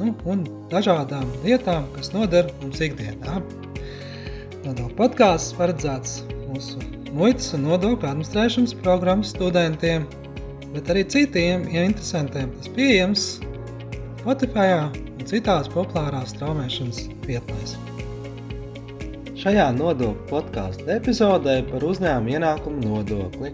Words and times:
nu, 0.00 0.14
un 0.30 0.44
dažādām 0.72 1.28
lietām, 1.44 1.86
kas 1.94 2.12
noder 2.14 2.50
mums 2.62 2.82
ikdienā. 2.84 3.40
Nodokļu 4.64 4.96
podkāsts 4.98 5.54
paredzēts 5.58 6.22
mūsu 6.48 6.80
muitas 7.14 7.52
un 7.56 7.66
nodokļu 7.68 8.08
administrēšanas 8.10 8.74
programmas 8.82 9.34
studentiem, 9.34 10.06
bet 10.74 10.90
arī 10.90 11.04
citiem 11.14 11.68
ja 11.72 11.84
interesantiem. 11.86 12.50
Tas 12.58 12.70
pieejams 12.76 13.26
Spotify 14.24 14.70
un 14.80 15.26
citās 15.28 15.68
populārās 15.72 16.32
straumēšanas 16.34 17.02
vietnēs. 17.28 17.76
Šajā 19.44 19.66
nodokļu 19.76 20.28
podkāstu 20.30 20.88
epizodē 20.94 21.58
par 21.68 21.84
uzņēmumu 21.84 22.32
ienākumu 22.38 22.86
nodokli. 22.86 23.50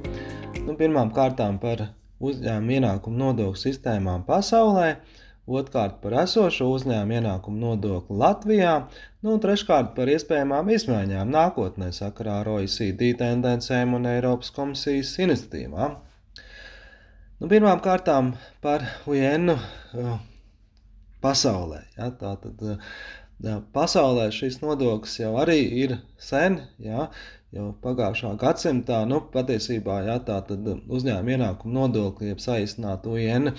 Nu, 0.62 0.76
pirmām 0.78 1.10
kārtām 1.16 1.58
par 1.58 1.88
uzņēmumu 2.22 2.76
ienākumu 2.76 3.18
nodokļu 3.24 3.58
sistēmām 3.64 4.22
pasaulē, 4.28 4.92
otrkārt 5.58 5.98
par 6.02 6.14
esošo 6.22 6.68
uzņēmumu 6.76 7.16
ienākumu 7.18 7.60
nodokli 7.64 8.18
Latvijā, 8.20 8.74
nu, 9.22 9.34
un 9.34 9.42
treškārt 9.42 9.92
par 9.96 10.10
iespējamām 10.12 10.70
izmaiņām 10.76 11.32
nākotnē 11.34 11.90
sakarā 11.96 12.40
ar 12.44 12.52
OECD 12.54 13.10
tendencēm 13.20 13.96
un 13.98 14.08
Eiropas 14.12 14.52
komisijas 14.56 15.16
iniciatīvām. 15.26 15.96
Nu, 17.40 17.48
pirmām 17.48 17.80
kārtām 17.84 18.34
par 18.64 18.84
UNU 19.08 19.56
uh, 19.56 20.14
pasaulē. 21.24 21.82
Ja, 21.96 22.10
tātad, 22.20 22.60
uh, 22.60 23.60
pasaulē 23.74 24.28
šis 24.36 24.60
nodoklis 24.60 25.18
jau 25.22 25.34
arī 25.40 25.60
ir 25.84 25.96
sen, 26.20 26.60
ja, 26.84 27.08
jau 27.56 27.70
pagājušā 27.84 28.34
gadsimtā, 28.40 29.00
nu, 29.08 29.22
patiesībā 29.32 30.02
ja, 30.06 30.18
tā 30.26 30.42
tad 30.46 30.68
uzņēmuma 30.68 31.36
ienākuma 31.36 31.78
nodokli, 31.80 32.30
jeb 32.34 32.44
saīsināt 32.44 33.08
UN 33.08 33.54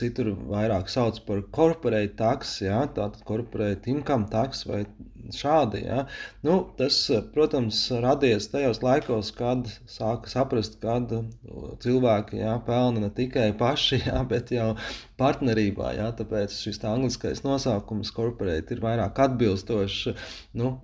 Citur 0.00 0.30
vairāk 0.48 0.88
sauc 0.88 1.18
par 1.26 1.42
corporate 1.52 2.14
tax, 2.16 2.54
ja, 2.64 2.86
tātad 2.96 3.20
corporate 3.28 3.90
income 3.92 4.30
tax 4.32 4.64
vai 4.64 4.86
šādi. 5.32 5.82
Ja. 5.84 6.06
Nu, 6.46 6.54
tas, 6.78 6.96
protams, 7.34 7.82
radies 8.02 8.48
tajos 8.52 8.80
laikos, 8.82 9.30
kad 9.36 9.68
sāka 9.90 10.32
saprast, 10.32 10.78
kad 10.82 11.12
cilvēki 11.84 12.40
ja, 12.40 12.56
pelna 12.66 13.04
ne 13.04 13.10
tikai 13.12 13.50
paši, 13.58 14.00
ja, 14.08 14.22
bet 14.28 14.54
jau 14.54 14.72
partnerībā. 15.20 15.92
Ja, 15.98 16.08
tāpēc 16.16 16.56
šis 16.64 16.80
tā 16.82 16.94
angliskais 16.96 17.44
nosaukums 17.44 18.14
corporate 18.16 18.72
ir 18.72 18.82
vairāk 18.84 19.20
atbilstošs 19.26 20.16
nu, 20.58 20.78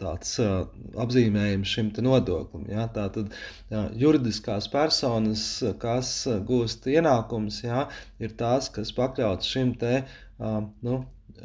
tāds 0.00 0.36
uh, 0.42 0.64
apzīmējums 1.04 1.74
šim 1.74 1.90
nodoklim. 2.06 2.64
Ja? 2.70 2.86
Tātad 2.94 3.34
jā, 3.72 3.84
juridiskās 4.02 4.70
personas, 4.72 5.44
kas 5.82 6.12
gūst 6.48 6.88
ienākumus, 6.90 7.62
ja, 7.66 7.86
ir 8.22 8.34
tās, 8.40 8.70
kas 8.74 8.94
pakļauts 8.96 9.54
šim 9.54 9.74
te, 9.80 10.02
uh, 10.38 10.60
nu, 10.86 11.00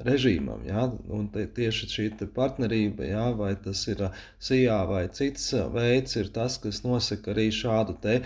režīmam. 0.07 0.63
Ja? 0.67 0.85
Un 1.17 1.27
te, 1.33 1.45
tieši 1.57 1.89
šī 1.95 2.07
partnerība, 2.35 3.07
ja? 3.09 3.25
vai 3.37 3.53
tas 3.65 3.85
ir 3.91 4.05
SIA 4.39 4.79
vai 4.89 5.05
cits 5.13 5.51
veids, 5.73 6.17
ir 6.19 6.31
tas, 6.35 6.57
kas 6.63 6.83
nosaka 6.85 7.33
arī 7.35 7.49
šādu 7.53 7.97
te, 8.03 8.19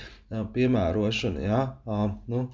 piemērošanu. 0.55 1.44
Ja? 1.44 1.61
Nu, 2.31 2.47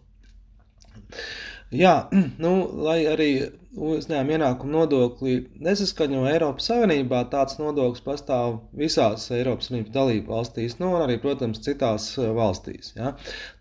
Jā, 1.74 1.98
nu, 2.44 2.54
lai 2.86 3.02
arī 3.10 3.34
uzņēmuma 3.74 4.36
ienākuma 4.36 4.74
nodokli 4.76 5.34
nesaskaņo 5.66 6.28
Eiropas 6.30 6.68
Savienībā, 6.70 7.24
tāds 7.32 7.58
nodoklis 7.58 8.04
pastāv 8.06 8.60
visās 8.78 9.26
Eiropas 9.34 9.70
Savienības 9.70 9.96
dalību 9.96 10.34
valstīs, 10.36 10.78
nu, 10.78 10.92
un 10.94 11.06
arī, 11.08 11.18
protams, 11.24 11.62
citās 11.66 12.12
eh, 12.22 12.30
valstīs. 12.38 12.94
Ja. 13.00 13.16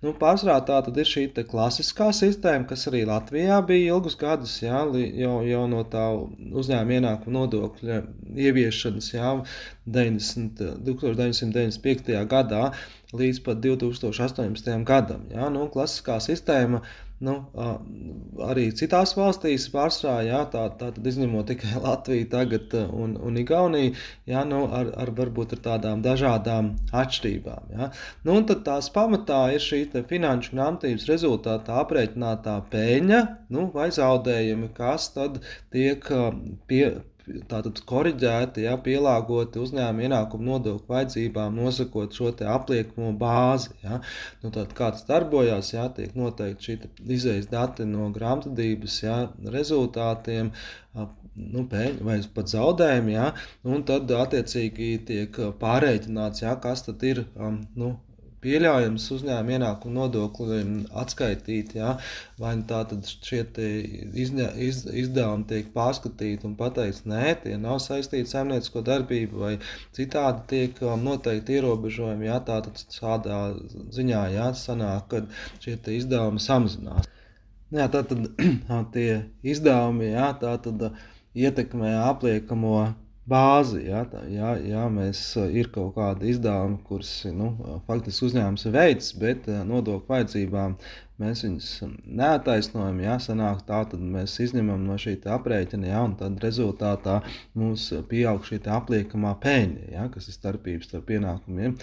Nu, 0.05 0.13
pārsvarā 0.21 0.59
tā 0.69 0.83
tad 0.85 1.01
ir 1.01 1.09
šī 1.09 1.25
klasiskā 1.49 2.11
sistēma, 2.17 2.69
kas 2.69 2.85
arī 2.91 3.07
Latvijā 3.09 3.63
bija 3.69 3.95
ilgus 3.97 4.19
gadus, 4.21 4.59
ja, 4.61 4.85
jau, 5.17 5.39
jau 5.49 5.65
no 5.73 5.81
tā 5.89 6.05
uzņēmuma 6.13 6.99
ienākuma 6.99 7.39
nodokļa 7.39 8.03
ieviešanas, 8.37 9.13
ja, 9.17 9.39
90, 9.89 10.61
1995. 10.85 12.21
gadā 12.31 12.69
līdz 13.17 13.43
pat 13.47 13.63
2018. 13.65 14.85
gadam. 14.89 15.27
Ja. 15.33 15.49
Nu, 15.53 15.69
klasiskā 15.73 16.19
sistēma 16.25 16.83
Nu, 17.23 17.35
arī 18.43 18.65
citās 18.75 19.13
valstīs 19.15 19.69
pārsvarā, 19.71 20.25
jā, 20.27 20.39
tā, 20.51 20.63
tā 20.79 20.89
tad 20.97 21.05
izņemot 21.07 21.47
tikai 21.53 21.77
Latviju 21.85 22.27
tagad 22.33 22.75
un, 22.83 23.15
un 23.29 23.39
Igauniju, 23.39 23.93
jā, 24.31 24.43
nu, 24.49 24.65
ar, 24.79 24.91
ar 25.05 25.13
varbūt 25.21 25.55
ar 25.57 25.63
tādām 25.69 26.03
dažādām 26.03 26.73
atšķirībām. 27.03 27.71
Jā. 27.77 27.89
Nu, 28.27 28.35
un 28.41 28.49
tad 28.51 28.65
tās 28.67 28.91
pamatā 28.97 29.45
ir 29.55 29.63
šī 29.63 29.85
finanšu 30.11 30.57
grāmatības 30.57 31.07
rezultātā 31.13 31.79
aprēķinātā 31.85 32.57
peļņa 32.75 33.23
nu, 33.55 33.69
vai 33.77 33.93
zaudējumi, 33.95 34.73
kas 34.75 35.13
tad 35.15 35.39
tiek 35.71 36.11
pie, 36.67 36.85
tātad 37.51 37.81
korģēti, 37.89 38.65
ja, 38.67 38.75
pielāgoti 38.87 39.61
uzņēmuma 39.63 40.07
ienākuma 40.07 40.47
nodokļu 40.49 40.91
vajadzībām, 40.91 41.59
nosakot 41.61 42.17
šo 42.17 42.33
apliekamo 42.55 43.13
bāzi. 43.19 43.73
Ja. 43.85 44.01
Nu, 44.43 44.51
tad, 44.55 44.75
kā 44.79 44.91
tas 44.97 45.07
darbojās, 45.09 45.73
ja, 45.75 45.89
tiek 45.97 46.17
noteikti 46.19 46.69
šī 46.69 46.79
izējas 47.19 47.51
dati 47.53 47.87
no 47.89 48.11
grāmatvedības 48.17 49.01
ja, 49.05 49.19
rezultātiem, 49.57 50.53
nu, 50.95 51.67
pēļņi 51.73 52.07
vai 52.09 52.21
pat 52.35 52.53
zaudējumi, 52.53 53.17
ja, 53.17 53.33
un 53.65 53.85
tad 53.89 54.11
attiecīgi 54.19 54.95
tiek 55.09 55.43
pārreikināts, 55.63 56.45
ja, 56.45 56.57
kas 56.67 56.87
tad 56.89 57.05
ir 57.09 57.25
um, 57.37 57.63
nu, 57.79 57.95
pieļaujams 58.43 59.07
uzņēmuma 59.17 59.55
ienākuma 59.57 59.95
nodokli 60.01 60.59
atskaitīt, 61.03 61.77
ja? 61.79 61.95
vai 62.43 62.55
nu 62.59 62.67
tā 62.69 62.83
tad 62.91 63.07
šie 63.07 63.43
izņa, 64.25 64.49
iz, 64.67 64.83
izdevumi 65.05 65.47
tiek 65.51 65.71
pārskatīti 65.77 66.49
un 66.49 66.57
pateikts, 66.59 67.05
nē, 67.11 67.37
tie 67.45 67.57
nav 67.61 67.79
saistīti 67.85 68.27
ar 68.27 68.33
saimniecisko 68.35 68.83
darbību, 68.89 69.43
vai 69.45 69.53
citādi 69.97 70.47
tiek 70.53 70.83
um, 70.87 71.07
noteikti 71.07 71.59
ierobežojumi, 71.59 72.29
ja 72.31 72.41
tā 72.45 72.61
tad 72.67 72.83
tādā 72.97 73.41
ziņā 73.95 74.27
jāsanāk, 74.37 75.09
ka 75.13 75.25
šie 75.63 75.79
izdevumi 75.99 76.43
samazinās. 76.43 77.09
Jā, 77.73 77.87
tā 77.93 78.03
tad 78.05 78.27
tie 78.97 79.09
izdevumi, 79.55 80.13
jā, 80.13 80.33
tā 80.43 80.57
tad 80.67 80.91
ietekmē 81.33 81.95
apliekamo 82.11 82.75
bāzi. 83.29 83.85
Ja, 83.87 84.03
tā, 84.09 84.25
ja, 84.31 84.55
ja 84.67 84.89
mēs 84.93 85.21
ir 85.53 85.71
kaut 85.75 85.95
kāda 85.97 86.27
izdevuma, 86.29 86.81
kuras 86.89 87.13
nu, 87.31 87.53
faktiski 87.87 88.29
uzņēmums 88.29 88.67
ir 88.67 88.77
veids, 88.77 89.13
bet 89.19 89.47
nodokļu 89.47 90.11
vajadzībām 90.11 90.77
mēs 91.23 91.45
viņus 91.45 91.69
neataisnojam, 92.19 92.99
ja 93.05 93.17
sanāk 93.23 93.63
tā, 93.69 93.83
tad 93.93 94.03
mēs 94.03 94.35
izņemam 94.43 94.83
no 94.89 94.97
šī 94.99 95.15
aprēķina, 95.37 95.91
ja, 95.93 96.03
un 96.03 96.17
tad 96.19 96.43
rezultātā 96.43 97.21
mums 97.59 97.89
pieaug 98.11 98.43
šī 98.49 98.59
apliekamā 98.75 99.37
peļņa, 99.45 99.91
ja, 99.95 100.09
kas 100.13 100.27
ir 100.27 100.39
starpības 100.39 100.91
starp 100.91 101.07
pienākumiem 101.13 101.77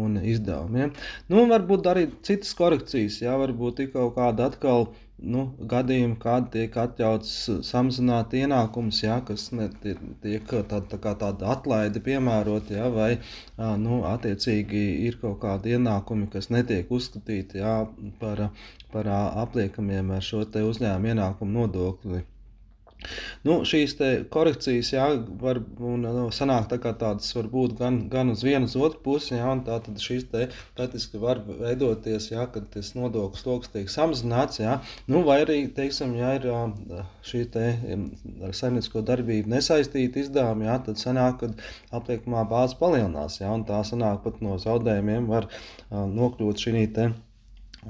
un 0.00 0.20
izdevumiem. 0.22 0.94
Nu, 1.28 1.44
varbūt 1.50 1.90
arī 1.92 2.06
citas 2.26 2.54
korekcijas, 2.56 3.20
ja, 3.26 3.36
varbūt 3.42 3.84
ir 3.84 3.92
kaut 3.92 4.16
kāda 4.16 4.48
atkal 4.48 4.88
nu, 5.34 5.42
gadījumi, 5.72 6.16
kad 6.22 6.50
tiek 6.52 6.76
atļauts 6.82 7.32
samazināt 7.68 8.34
ienākumus, 8.36 9.00
ja, 9.04 9.16
kas 9.28 9.48
netiek, 9.56 10.02
tiek 10.22 10.54
tā, 10.72 10.80
tā 10.90 11.00
kā 11.02 11.14
tāda 11.22 11.50
atlaide 11.54 12.02
piemērot, 12.08 12.70
ja, 12.76 12.90
vai 12.92 13.10
nu, 13.84 14.02
attiecīgi 14.12 14.84
ir 15.08 15.18
kaut 15.22 15.40
kādi 15.44 15.76
ienākumi, 15.78 16.28
kas 16.32 16.50
netiek 16.52 16.92
uzskatīti 16.92 17.62
ja, 17.62 17.76
par, 18.20 18.48
par 18.92 19.12
apliekamiem 19.16 20.12
ar 20.18 20.24
šo 20.30 20.44
uzņēmumu 20.46 21.14
ienākumu 21.14 21.60
nodokli. 21.60 22.24
Nu, 23.46 23.60
šīs 23.68 23.94
korekcijas 24.32 24.90
jā, 24.94 25.06
var 25.40 25.60
nu, 25.78 26.24
sanāk 26.34 26.68
tā 26.70 26.78
tādas 26.82 27.28
var 27.36 27.48
būt 27.52 27.76
gan, 27.78 27.98
gan 28.12 28.32
uz 28.32 28.42
vienu, 28.46 28.68
uz 28.68 28.76
otru 28.78 29.02
pusi. 29.04 29.34
Jā, 29.36 29.52
tā 29.66 29.78
tad 29.84 30.00
šīs 30.02 30.26
praktiski 30.76 31.20
var 31.22 31.42
veidoties, 31.46 32.30
jā, 32.32 32.46
kad 32.52 32.68
tas 32.72 32.92
nodokļu 32.98 33.42
sloks 33.42 33.72
tiek 33.74 33.92
samazināts. 33.92 34.60
Jā, 34.62 34.78
nu, 35.12 35.22
vai 35.28 35.40
arī, 35.44 35.58
teiksim, 35.76 36.16
ja 36.18 36.34
ir 36.38 36.48
šī 37.26 37.44
te 37.54 37.66
ar 38.46 38.56
saimniecisko 38.56 39.04
darbību 39.06 39.52
nesaistīta 39.54 40.24
izdevuma, 40.24 40.70
jā, 40.70 40.80
tad 40.88 41.02
sanāk, 41.02 41.38
kad 41.44 42.00
apliekamā 42.00 42.46
bāze 42.50 42.78
palielinās. 42.80 43.40
Jā, 43.42 43.52
un 43.52 43.66
tā 43.68 43.82
sanāk 43.86 44.24
pat 44.26 44.42
no 44.44 44.58
zaudējumiem 44.62 45.30
var 45.30 45.50
nokļūt 45.92 46.66
šī 46.66 46.86
te 46.96 47.10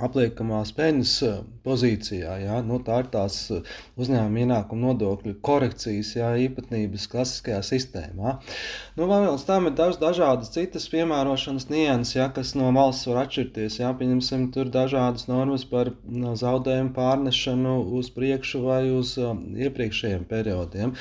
apliekamās 0.03 0.73
peļņas 0.77 1.13
eh, 1.27 1.37
pozīcijā. 1.67 2.37
Ja? 2.43 2.61
Nu, 2.65 2.79
tā 2.85 3.01
ir 3.03 3.11
tās 3.13 3.39
eh, 3.55 3.77
uzņēmuma 4.01 4.43
ienākuma 4.45 4.91
nodokļu 4.91 5.37
korekcijas 5.47 6.13
ja? 6.19 6.33
īpatnības 6.47 7.07
klasiskajā 7.13 7.63
sistēmā. 7.67 8.37
Nu, 8.97 9.09
vēl 9.09 9.27
pirms 9.27 9.47
tam 9.49 9.69
ir 9.71 9.77
daž, 9.79 9.99
dažādas 10.03 10.53
citas 10.55 10.89
piemērošanas 10.93 11.69
nianses, 11.73 12.17
ja? 12.19 12.29
kas 12.35 12.55
no 12.59 12.71
valsts 12.77 13.09
var 13.11 13.23
atšķirties. 13.25 13.81
Ja? 13.81 13.93
Pieņemsim, 13.97 14.51
tur 14.55 14.71
dažādas 14.73 15.29
normas 15.31 15.67
par 15.69 15.93
zaudējumu 16.07 16.93
pārnešanu 16.97 17.77
uz 17.99 18.11
priekšu 18.15 18.63
vai 18.67 18.83
uz 18.93 19.17
um, 19.21 19.43
iepriekšējiem 19.57 20.27
periodiem, 20.29 20.95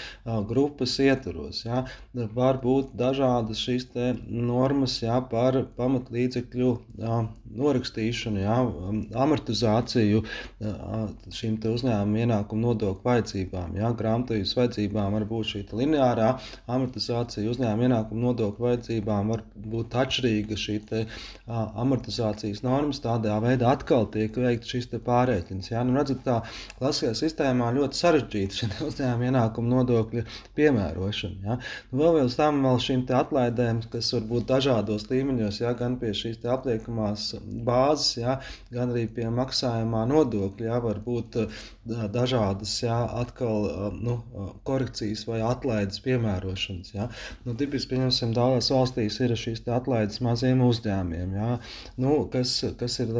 grupas 0.50 0.97
ietvaros. 1.03 1.65
Ja? 1.68 1.86
Var 2.15 2.62
būt 2.63 2.95
dažādas 3.00 3.63
šīs 3.65 3.89
normas 4.30 5.01
ja? 5.03 5.19
par 5.31 5.62
pamatlīdzekļu 5.77 6.71
uh, 6.71 7.25
norakstīšanu. 7.56 8.44
Ja? 8.44 8.59
Um, 8.85 9.01
amortizāciju 9.17 10.21
uh, 10.21 11.05
šīm 11.33 11.57
uzņēmuma 11.69 12.21
ienākuma 12.25 12.67
nodokļu 12.69 13.05
vajadzībām. 13.05 13.75
Ja? 13.79 13.91
Grāmatvedības 13.97 14.53
vajadzībām 14.59 15.15
var 15.15 15.25
būt 15.29 15.51
šī 15.51 15.61
lineārā 15.79 16.27
amortizācija, 16.71 17.49
uzņēmuma 17.53 17.87
ienākuma 17.87 18.25
nodokļu 18.27 18.65
vajadzībām 18.67 19.31
var 19.33 19.43
būt 19.73 19.97
atšķirīga 20.01 20.57
šī 20.61 20.77
te, 20.89 21.03
uh, 21.05 21.61
amortizācijas 21.81 22.61
normas. 22.65 23.01
Tādā 23.05 23.37
veidā 23.43 23.71
atkal 23.73 24.07
tiek 24.13 24.37
veikts 24.45 24.73
šis 24.75 24.89
pārreikins. 25.05 25.71
Ja? 25.71 25.83
Nu, 25.87 25.97
redzat, 25.97 26.21
tā 26.27 26.37
klasiskajā 26.79 27.15
sistēmā 27.23 27.71
ļoti 27.79 28.01
sarežģīta 28.01 28.59
šī 28.59 28.71
uzņēmuma 28.89 29.31
ienākuma 29.31 29.73
nodokļa 29.79 30.25
piemērošana. 30.59 31.41
Ja? 31.47 31.59
Nu, 31.91 32.03
vēl 32.03 32.19
vēl 32.19 32.33
tam 32.37 32.61
vēl 32.65 32.81
šīm 32.85 33.07
atlaidēm, 33.21 33.81
kas 33.93 34.13
var 34.15 34.29
būt 34.29 34.49
dažādos 34.53 35.09
līmeņos, 35.09 35.61
ja? 35.63 35.73
gan 35.79 35.97
pie 36.01 36.13
šīs 36.17 36.43
apliekamās 36.55 37.31
bāzes, 37.65 38.15
ja? 38.21 38.39
Gan 38.75 38.94
arī 38.94 39.06
pie 39.12 39.27
maksājumā 39.33 40.06
nodokļa 40.12 40.69
jā, 40.69 40.80
var 40.83 41.01
būt 41.06 41.39
dažādas 41.86 42.74
jā, 42.83 42.98
atkal 43.22 43.68
nu, 43.95 44.18
korekcijas 44.68 45.25
vai 45.30 45.42
atlaides 45.45 46.01
piemērošanas. 46.06 46.94
Jā. 46.95 47.07
Nu, 47.45 47.56
tipiski, 47.57 47.94
pieņemsim, 47.94 48.33
daudzās 48.36 48.72
valstīs 48.74 49.19
ir 49.22 49.36
šīs 49.39 49.63
atlaides 49.72 50.22
maziem 50.25 50.63
uzņēmiem, 50.66 51.36
jā, 51.38 51.51
nu, 52.01 52.16
kas, 52.33 52.57
kas 52.80 52.98
ir 53.04 53.13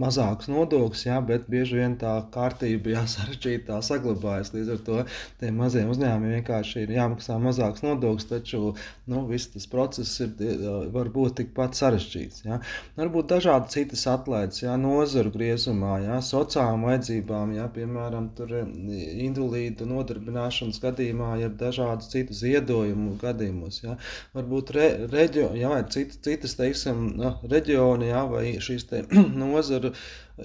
mazāks 0.00 0.50
nodoklis, 0.50 1.06
jā, 1.06 1.20
bet 1.26 1.46
bieži 1.50 1.80
vien 1.80 1.96
tā 2.00 2.16
kārtība 2.34 2.96
jā, 2.96 3.04
sarežģītā 3.14 3.80
saglabājas. 3.86 4.52
Līdz 4.56 4.74
ar 4.74 4.82
to 4.86 5.02
tiem 5.42 5.60
maziem 5.62 5.90
uzņēmumiem 5.92 6.40
vienkārši 6.40 6.84
ir 6.84 6.94
jāmaksā 6.96 7.38
mazāks 7.42 7.84
nodoklis, 7.86 8.28
taču 8.30 8.74
nu, 9.10 9.24
viss 9.30 9.52
tas 9.54 9.66
process 9.70 10.20
ir, 10.24 10.34
var 10.94 11.10
būt 11.14 11.38
tikpat 11.40 11.78
sarežģīts. 11.78 12.44
Jā. 12.48 12.58
Varbūt 12.98 13.30
dažādi 13.30 13.74
citas 13.76 14.06
atlaides, 14.10 14.49
jā, 14.58 14.74
nozaru 14.80 15.30
griezumā, 15.34 15.94
jā, 16.04 16.16
sociālām 16.26 16.86
vajadzībām, 16.88 17.54
jā, 17.56 17.66
piemēram, 17.76 18.26
tur 18.38 18.54
eh, 18.58 18.72
indulīdu 19.26 19.86
nodarbināšanas 19.90 20.80
gadījumā, 20.82 21.30
ja 21.42 21.50
dažādas 21.62 22.10
citu 22.12 22.36
ziedojumu 22.36 23.14
gadījumos, 23.22 23.82
jā. 23.84 23.96
Varbūt 24.34 24.74
re, 24.76 24.88
reģio, 25.12 25.50
jā, 25.58 25.70
vai 25.74 25.84
cit, 25.94 26.18
citas, 26.26 26.56
teiksim, 26.58 27.06
reģioni, 27.54 28.10
jā, 28.10 28.24
vai 28.34 28.44
šīs 28.66 28.88
te 28.90 29.04
nozaru 29.44 29.94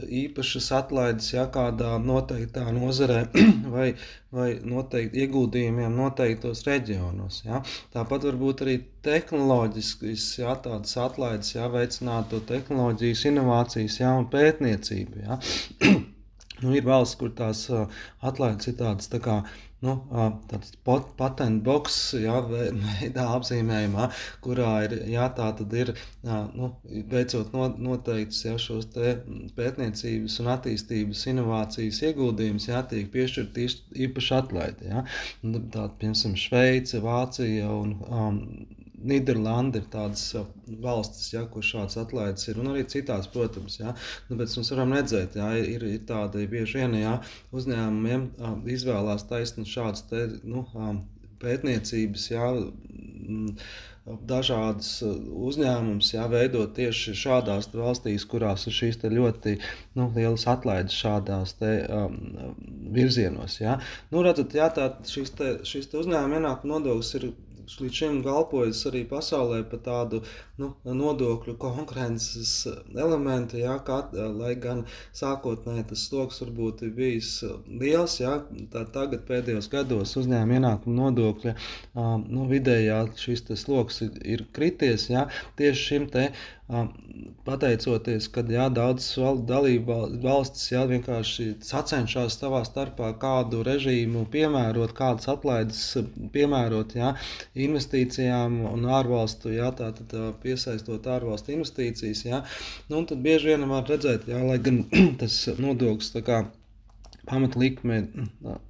īpašas 0.04 0.70
atlaides, 0.78 1.32
ja 1.34 1.46
kādā 1.52 1.96
noteiktā 2.02 2.66
nozarē 2.76 3.22
vai, 3.76 3.88
vai 4.36 4.48
noteikti 4.64 5.24
ieguldījumiem 5.26 5.96
noteiktos 5.98 6.66
reģionos. 6.68 7.42
Ja. 7.48 7.62
Tāpat 7.96 8.28
varbūt 8.30 8.66
arī 8.66 8.78
tehnoloģiskas, 9.06 10.28
ja, 10.42 10.56
tādas 10.66 10.98
atlaides, 11.02 11.54
ja, 11.56 11.70
veicinātu 11.72 12.42
tehnoloģijas, 12.50 13.26
inovācijas, 13.32 14.00
ja, 14.02 14.16
un 14.20 14.28
pētniecību. 14.34 15.24
Ja. 15.28 15.40
nu, 16.64 16.76
ir 16.76 16.88
valsts, 16.88 17.20
kur 17.22 17.36
tās 17.38 17.68
atlaides 17.72 18.72
ir 18.72 18.80
tādas 18.82 19.12
tā 19.12 19.22
kā 19.24 19.42
nu, 19.84 19.96
tāds 20.50 20.72
patentu 20.86 21.64
boks, 21.66 21.98
jā, 22.22 22.38
veidā 22.48 23.26
apzīmējumā, 23.36 24.08
kurā 24.46 24.72
ir, 24.88 24.96
jā, 25.12 25.28
tā 25.38 25.50
tad 25.60 25.76
ir, 25.78 25.92
nu, 26.26 26.72
veicot 27.12 27.54
noteikts, 27.56 28.46
jā, 28.48 28.56
šos 28.62 28.90
te 28.96 29.18
pētniecības 29.58 30.40
un 30.44 30.52
attīstības 30.56 31.26
inovācijas 31.34 32.02
ieguldījumus, 32.10 32.70
jā, 32.72 32.82
tiek 32.92 33.12
piešķirt 33.14 33.62
īpaši 34.08 34.34
atlaidi, 34.40 34.90
jā. 34.94 35.06
Tā, 35.76 35.90
piemēram, 36.00 36.40
Šveice, 36.40 37.02
Vācija 37.04 37.70
un 37.72 37.96
um, 38.06 38.42
Nīderlanda 38.96 39.82
ir 39.82 39.88
tādas 39.92 40.24
valstis, 40.82 41.32
ja, 41.34 41.44
kur 41.52 41.66
šāds 41.66 41.98
atlaides 42.02 42.48
ir, 42.50 42.60
un 42.62 42.72
arī 42.74 42.86
citās, 42.92 43.28
protams. 43.32 43.80
Ja. 43.82 43.96
Nu, 44.30 44.38
bet 44.40 44.54
mēs 44.56 44.72
varam 44.74 44.96
redzēt, 44.96 45.36
ja, 45.40 45.50
ir, 45.60 45.84
ir 45.90 46.06
tādi 46.10 46.46
bieži 46.52 46.82
vien 46.82 46.96
ja, 47.02 47.18
uzņēmumiem 47.56 48.30
izvēlās 48.78 49.28
taisni 49.30 49.68
šādas 49.70 50.08
te, 50.12 50.28
nu, 50.48 50.66
pētniecības. 51.44 52.30
Ja, 52.32 52.48
dažādas 54.06 54.90
uzņēmumus 55.02 56.12
jā, 56.14 56.26
veidot 56.30 56.76
tieši 56.78 57.16
šādās 57.18 57.72
valstīs, 57.74 58.26
kurās 58.30 58.68
ir 58.70 58.76
šīs 58.78 59.00
ļoti 59.02 59.56
nu, 59.98 60.12
lielas 60.14 60.46
atlaides 60.52 60.94
šādās 60.94 61.56
te, 61.58 61.72
um, 61.90 62.20
virzienos. 62.94 63.58
Jā. 63.64 63.80
Nu, 64.12 64.22
redzat, 64.26 64.54
jā, 64.54 64.70
tā, 64.78 64.92
šis, 65.10 65.34
te, 65.40 65.56
šis 65.66 65.90
te 65.90 65.98
uzņēmuma 66.04 66.38
ienākuma 66.38 66.78
nodoklis 66.78 67.16
ir 67.18 67.32
līdz 67.82 68.00
šim 68.00 68.18
kalpojas 68.26 68.84
arī 68.90 69.04
pasaulē 69.10 69.62
par 69.70 69.82
tādu 69.86 70.22
nu, 70.62 70.72
nodokļu 70.86 71.56
konkurences 71.62 72.52
elementu, 72.94 73.60
jā, 73.62 73.76
kā, 73.88 74.02
lai 74.40 74.54
gan 74.62 74.84
sākotnēji 75.18 75.88
tas 75.92 76.06
sloks 76.10 76.42
varbūt 76.44 76.86
ir 76.88 76.94
bijis 77.00 77.32
liels, 77.68 78.20
jā, 78.22 78.38
tā 78.74 78.86
tagad 78.96 79.26
pēdējos 79.30 79.70
gados 79.74 80.16
uzņēmuma 80.22 80.60
ienākuma 80.60 81.00
nodokļa 81.02 81.56
nu, 82.26 82.46
vidējā 82.52 83.02
šis 83.20 83.48
sloks 83.66 84.04
ir, 84.06 84.20
ir 84.36 84.46
krities, 84.56 85.10
jā, 85.12 85.28
tieši 85.60 85.90
šim 85.90 86.10
te 86.14 86.30
pateicoties, 87.46 88.28
ka 88.34 88.42
jā, 88.50 88.66
daudzas 88.74 89.44
dalību 89.50 89.98
valstis 90.24 90.72
jā, 90.72 90.82
vienkārši 90.90 91.46
sacenšas 91.62 92.40
savā 92.40 92.64
starpā 92.66 93.12
kādu 93.22 93.62
režīmu 93.68 94.26
piemērot, 94.34 94.96
kādas 94.98 95.30
atlaides 95.30 95.84
piemērot 96.34 96.98
jā, 96.98 97.14
investīcijām 97.68 98.64
un 98.72 98.90
ārvalstu, 98.98 99.54
jā, 99.54 99.70
tātad 99.78 100.18
piesaistot 100.42 101.06
ārvalstu 101.06 101.54
investīcijas. 101.60 102.26
Jā. 102.26 102.44
Nu, 102.90 103.06
tad 103.06 103.22
bieži 103.22 103.54
vien 103.54 103.70
var 103.70 103.86
redzēt, 103.90 104.26
jā, 104.32 104.42
lai 104.42 104.58
gan 104.58 104.84
tas 105.22 105.44
nodoklis 105.62 106.16
tā 106.18 106.26
kā 106.26 106.46
pamatlikme 107.28 108.02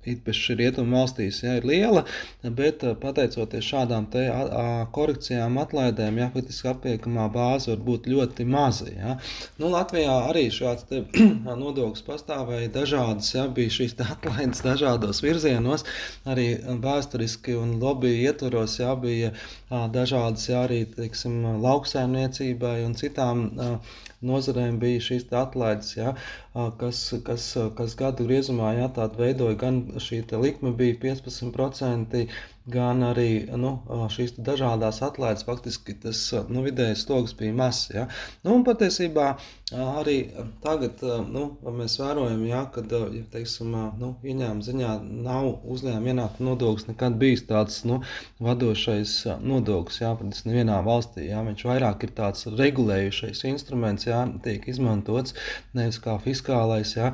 īpaši 0.08 0.56
rietumu 0.60 0.98
valstīs 0.98 1.42
ja, 1.44 1.56
ir 1.60 1.68
liela, 1.68 2.04
bet 2.44 2.84
pateicoties 3.02 3.66
šādām 3.66 4.08
te, 4.14 4.26
a, 4.32 4.86
korekcijām, 4.96 5.60
atlaidēm, 5.62 6.20
ja, 6.22 6.30
faktiski 6.34 6.72
apiekamā 6.72 7.28
bāze 7.34 7.74
var 7.74 7.84
būt 7.90 8.10
ļoti 8.12 8.48
maza. 8.50 8.88
Ja. 8.92 9.18
Nu, 9.62 9.70
Latvijā 9.74 10.16
arī 10.30 10.48
šāds 10.54 10.88
te, 10.90 11.04
nodoklis 11.46 12.06
pastāvēja 12.08 12.72
dažādas, 12.80 13.34
ja, 13.36 13.48
bija 13.60 13.76
šīs 13.80 13.98
atlaides 14.06 14.64
dažādos 14.66 15.22
virzienos, 15.26 15.86
arī 16.30 16.48
vēsturiski 16.86 17.58
un 17.60 17.78
lobby 17.82 18.16
ietvaros, 18.24 18.80
ja, 18.82 18.96
bija 19.00 19.34
a, 19.70 19.86
dažādas, 19.92 20.50
ja, 20.52 20.66
arī, 20.70 20.84
teiksim, 20.96 21.42
lauksaimniecībai 21.66 22.80
un 22.88 22.98
citām 23.00 23.48
a, 23.60 23.72
nozarēm 24.26 24.80
bija 24.82 25.02
šīs 25.04 25.28
atlaides, 25.36 25.92
ja, 25.98 26.14
kas, 26.80 27.02
kas, 27.28 27.48
kas 27.78 27.96
gadu 28.00 28.26
griezumā 28.28 28.45
ja, 28.50 28.90
veidoja 29.18 29.56
gan 29.56 29.82
šī 30.02 30.24
likme 30.42 30.72
bija 30.72 31.00
15%, 31.02 32.26
gan 32.66 33.04
arī 33.06 33.46
nu, 33.62 33.76
šīs 34.10 34.36
dažādas 34.42 35.02
atlaides. 35.06 35.46
Faktiski 35.46 35.94
tas 36.02 36.22
nu, 36.50 36.64
vidējais 36.66 37.06
sloks 37.06 37.36
bija 37.38 37.54
mazs. 37.54 37.92
Ja? 37.94 38.08
Nu, 38.46 38.58
patiesībā 38.66 39.36
arī 39.76 40.18
tagad 40.64 41.02
nu, 41.30 41.46
mēs 41.78 42.00
vērojam, 42.02 42.42
ja, 42.50 42.64
ka 42.74 42.84
ja, 42.90 43.24
teiksim, 43.34 43.76
nu, 44.02 44.12
ieņēmuma 44.26 44.66
ziņā 44.66 44.92
nav 45.26 45.50
uzņēmuma 45.76 46.14
ienākuma 46.14 46.52
nodoklis 46.52 46.90
nekad 46.90 47.20
bijis 47.22 47.46
tāds 47.50 47.84
nu, 47.86 48.02
vadošais 48.46 49.14
nodoklis. 49.46 50.02
Ja, 50.02 50.16
nevienā 50.50 50.82
valstī 50.86 51.30
ja, 51.30 51.44
viņš 51.46 51.66
vairāk 51.70 52.08
ir 52.08 52.16
tāds 52.18 52.50
regulējušais 52.50 53.46
instruments, 53.52 54.10
ja, 54.10 54.24
tiek 54.46 54.66
izmantots 54.70 55.38
nevis 55.78 56.02
kā 56.02 56.18
fiskālais, 56.24 56.98
ja, 56.98 57.14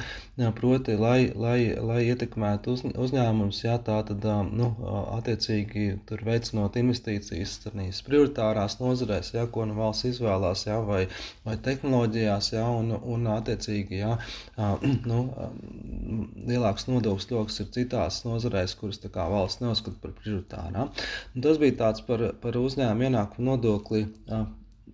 proti, 0.56 0.96
lai, 0.98 1.32
lai, 1.38 1.74
lai 1.78 2.00
ietekmētu 2.10 2.74
uz, 2.74 2.82
uzņēmumus, 3.06 3.60
ja, 3.64 3.76
tā 3.86 4.00
tad 4.08 4.26
nu, 4.52 4.70
attiecīgi 5.18 5.86
tur 6.10 6.24
veicinot 6.26 6.78
investīcijas 6.82 7.58
tādās 7.66 8.02
prioritārās 8.08 8.80
nozarēs, 8.80 9.34
ja, 9.36 9.46
ko 9.52 9.68
nu 9.70 9.78
valsts 9.78 10.10
izvēlās, 10.12 10.66
ja, 10.68 10.80
vai, 10.88 11.04
vai 11.46 11.58
tehnoloģijās, 11.68 12.52
ja, 12.56 12.66
un, 12.80 12.96
un 12.98 13.28
attiecīgi 13.36 14.02
ja, 14.02 14.16
nu, 15.12 15.20
lielāks 16.50 16.88
nodokļu 16.90 17.28
sloks 17.28 17.62
ir 17.64 17.70
citās 17.76 18.24
nozarēs, 18.26 18.76
kuras 18.80 19.02
kā, 19.06 19.28
valsts 19.32 19.62
neuzskata 19.64 20.02
par 20.02 20.16
prioritārām. 20.18 20.96
Tas 21.42 21.62
bija 21.62 21.78
tāds 21.86 22.04
par, 22.08 22.32
par 22.42 22.58
uzņēmumu 22.58 23.10
ienākumu 23.10 23.52
nodokli 23.52 24.06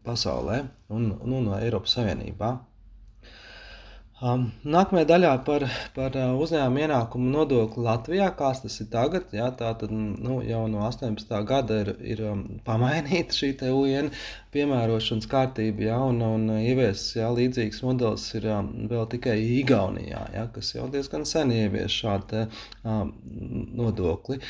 pasaulē 0.07 0.63
un, 0.93 1.11
un, 1.21 1.37
un 1.41 1.53
Eiropas 1.59 1.97
Savienībā. 1.97 2.55
Um, 4.17 4.47
nākamajā 4.65 5.05
daļā 5.11 5.31
par, 5.45 5.63
par 5.93 6.15
uzņēmuma 6.17 6.79
ienākumu 6.87 7.27
nodokli 7.35 7.83
Latvijā, 7.85 8.31
kāds 8.39 8.63
tas 8.63 8.77
ir 8.81 8.87
tagad. 8.89 9.27
Jā, 9.37 9.51
tā 9.59 9.69
tad 9.77 9.93
nu, 9.93 10.39
jau 10.41 10.63
no 10.71 10.81
18. 10.87 11.35
gada 11.45 11.77
ir, 11.83 11.91
ir 12.01 12.23
um, 12.25 12.41
pamainīta 12.65 13.37
šī 13.37 13.51
UN 13.69 14.09
piemērošanas 14.55 15.29
kārtība, 15.29 15.85
jā, 15.91 15.99
un, 16.09 16.23
un 16.25 16.49
ieviesis 16.55 17.19
jā, 17.19 17.29
līdzīgs 17.29 17.83
modelis 17.85 18.25
ir 18.39 18.49
um, 18.55 18.73
vēl 18.89 19.05
tikai 19.13 19.37
Igaunijā, 19.59 20.25
jā, 20.33 20.47
kas 20.57 20.73
jau 20.73 20.89
diezgan 20.97 21.29
sen 21.29 21.53
ievies 21.53 22.01
šādu 22.01 22.47
um, 22.81 23.13
nodokli. 23.77 24.41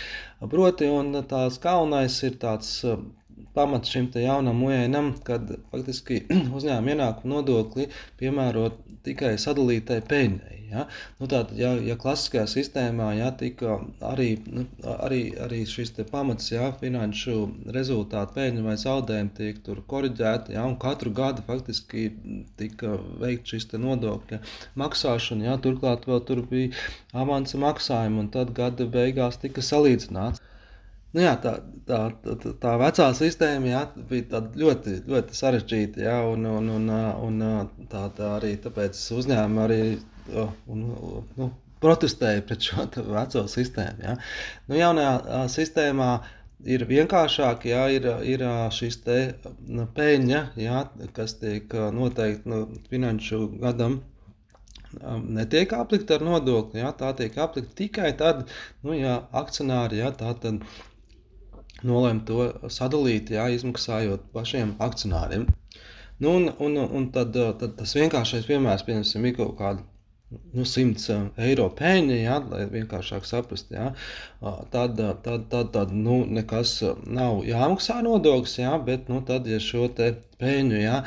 Proti, 0.47 0.87
un 0.87 1.11
tās 1.27 1.59
galvenais 1.59 2.23
ir 2.23 2.39
tāds. 2.39 2.71
Um, 2.87 3.09
pamats 3.57 3.89
šim 3.89 4.07
jaunam 4.15 4.63
UENam, 4.63 5.07
kad 5.25 5.49
faktiski 5.71 6.19
uzņēmuma 6.57 6.93
ienākuma 6.93 7.31
nodokli 7.31 7.87
piemērot 8.19 8.77
tikai 9.07 9.33
sadalītai 9.41 10.03
peļņai. 10.11 10.57
Ja? 10.67 10.83
Nu, 11.19 11.27
tātad, 11.31 11.53
ja, 11.55 11.69
ja 11.79 11.95
klasiskajā 11.99 12.43
sistēmā 12.51 13.11
ja, 13.17 13.29
tika 13.39 13.77
arī, 14.03 14.27
nu, 14.51 14.65
arī, 14.97 15.21
arī 15.45 15.61
šis 15.69 15.93
pamats, 16.11 16.49
ja, 16.51 16.69
finanšu 16.81 17.37
rezultātu 17.75 18.35
peļņa 18.35 18.65
vai 18.65 18.75
zaudējumi 18.81 19.33
tiek 19.37 19.61
tur 19.63 19.79
koriģēti, 19.93 20.57
ja, 20.57 20.65
un 20.67 20.75
katru 20.81 21.13
gadu 21.15 21.45
faktiski 21.47 22.09
tika 22.59 22.97
veikt 23.23 23.47
šis 23.53 23.69
nodokļa 23.79 24.41
maksāšana, 24.83 25.47
ja, 25.47 25.55
turklāt 25.63 26.09
vēl 26.09 26.23
tur 26.27 26.43
bija 26.51 26.75
avansa 27.15 27.59
maksājumi, 27.63 28.25
un 28.25 28.31
tad 28.35 28.51
gada 28.57 28.89
beigās 28.91 29.39
tika 29.43 29.63
salīdzināts. 29.63 30.43
Nu, 31.15 31.21
jā, 31.23 31.33
tā, 31.41 31.53
tā, 31.87 31.99
tā, 32.23 32.51
tā 32.61 32.73
vecā 32.81 33.07
sistēma 33.15 33.69
jā, 33.71 33.83
bija 34.09 34.41
ļoti, 34.59 34.97
ļoti 35.07 35.37
sarežģīta. 35.39 36.03
Jā, 36.03 36.17
un, 36.33 36.43
un, 36.51 36.67
un, 36.75 36.89
un 37.27 37.87
tā, 37.91 38.03
tā 38.17 38.33
arī 38.37 38.57
tāpēc 38.63 38.99
uzņēmumi 39.15 39.63
arī 39.63 39.79
un, 40.67 40.83
nu, 41.37 41.51
protestēja 41.81 42.43
pret 42.47 42.67
šo 42.67 42.87
veco 43.07 43.45
sistēmu. 43.51 44.03
Jā. 44.03 44.17
Nu, 44.67 44.77
jaunajā 44.79 45.45
sistēmā 45.53 46.09
ir 46.65 46.83
vienkāršāk, 46.89 47.67
jā, 47.69 47.85
ir, 47.93 48.09
ir 48.25 48.43
šis 48.73 48.99
te 49.05 49.17
peļņa, 49.97 50.43
jā, 50.59 50.83
kas 51.15 51.37
tiek 51.41 51.73
noteikti 51.95 52.51
nu, 52.51 52.61
finanšu 52.91 53.43
gadam 53.61 54.01
netiek 55.37 55.73
aplikta 55.77 56.17
ar 56.17 56.25
nodokli. 56.25 56.81
Jā, 56.81 56.91
tā 56.97 57.13
tiek 57.17 57.37
aplikta 57.43 57.77
tikai 57.77 58.11
tad, 58.19 58.47
nu, 58.83 58.95
ja 58.97 59.21
akcionāri 59.31 60.01
jā, 60.01 60.11
tā 60.17 60.33
tad 60.41 60.63
nolēma 61.85 62.23
to 62.25 62.47
sadalīt, 62.73 63.31
jā, 63.35 63.47
izmaksājot 63.53 64.31
pašiem 64.33 64.75
akcionāriem. 64.83 65.45
Nu, 66.23 66.33
un, 66.33 66.49
un, 66.63 66.77
un 66.97 67.11
tad, 67.13 67.35
tad 67.61 67.75
tas 67.77 67.93
vienkāršais 67.99 68.47
piemērs, 68.49 68.85
piemēram, 68.87 69.27
ir 69.29 69.37
kaut 69.37 69.57
kāda 69.59 69.85
nu, 70.29 70.65
100 70.67 71.17
eiro 71.47 71.67
peļņa, 71.77 72.17
ja, 72.19 72.39
lai 72.51 72.65
vienkāršāk 72.71 73.27
saprastu, 73.27 73.77
ja, 73.77 73.91
tad, 74.73 74.99
tad, 75.23 75.47
tad, 75.51 75.71
tad 75.75 75.93
nu, 75.95 76.19
nekas 76.39 76.81
nav 77.05 77.45
jāmaksā 77.47 78.01
nodoklis, 78.03 78.57
ja, 78.59 78.75
bet 78.89 79.07
nu, 79.11 79.21
tad, 79.27 79.47
ja 79.47 79.61
šo 79.63 79.87
peļņu 80.37 80.81
ja, 80.81 80.97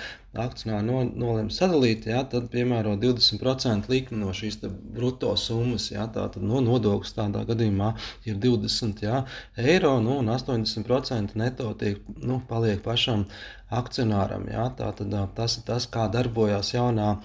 akcionāri 0.41 0.87
no, 0.87 1.03
nolēma 1.05 1.53
sadalīt, 1.53 2.07
ja, 2.11 2.23
tad 2.33 2.49
piemēro 2.53 2.95
20% 3.03 3.91
likmi 3.91 4.19
no 4.23 4.33
šīs 4.37 4.61
brutto 4.95 5.33
summas. 5.39 5.89
Ja, 5.91 6.07
tā 6.15 6.29
tad 6.35 6.47
no 6.47 6.63
nodoklis 6.65 7.15
tādā 7.17 7.43
gadījumā 7.49 7.93
ir 8.31 8.39
20 8.43 9.05
ja, 9.05 9.25
eiro, 9.59 9.97
nu, 10.03 10.21
un 10.23 10.31
80% 10.31 11.37
neto 11.39 11.75
tiek, 11.79 12.01
nu, 12.23 12.41
paliek 12.49 12.83
pašam 12.87 13.27
akcionāram. 13.75 14.47
Ja, 14.51 14.71
tā 14.79 14.91
tad 14.99 15.15
tas 15.37 15.59
ir 15.59 15.67
tas, 15.67 15.91
kā 15.91 16.09
darbojās 16.15 16.75
jaunā 16.75 17.17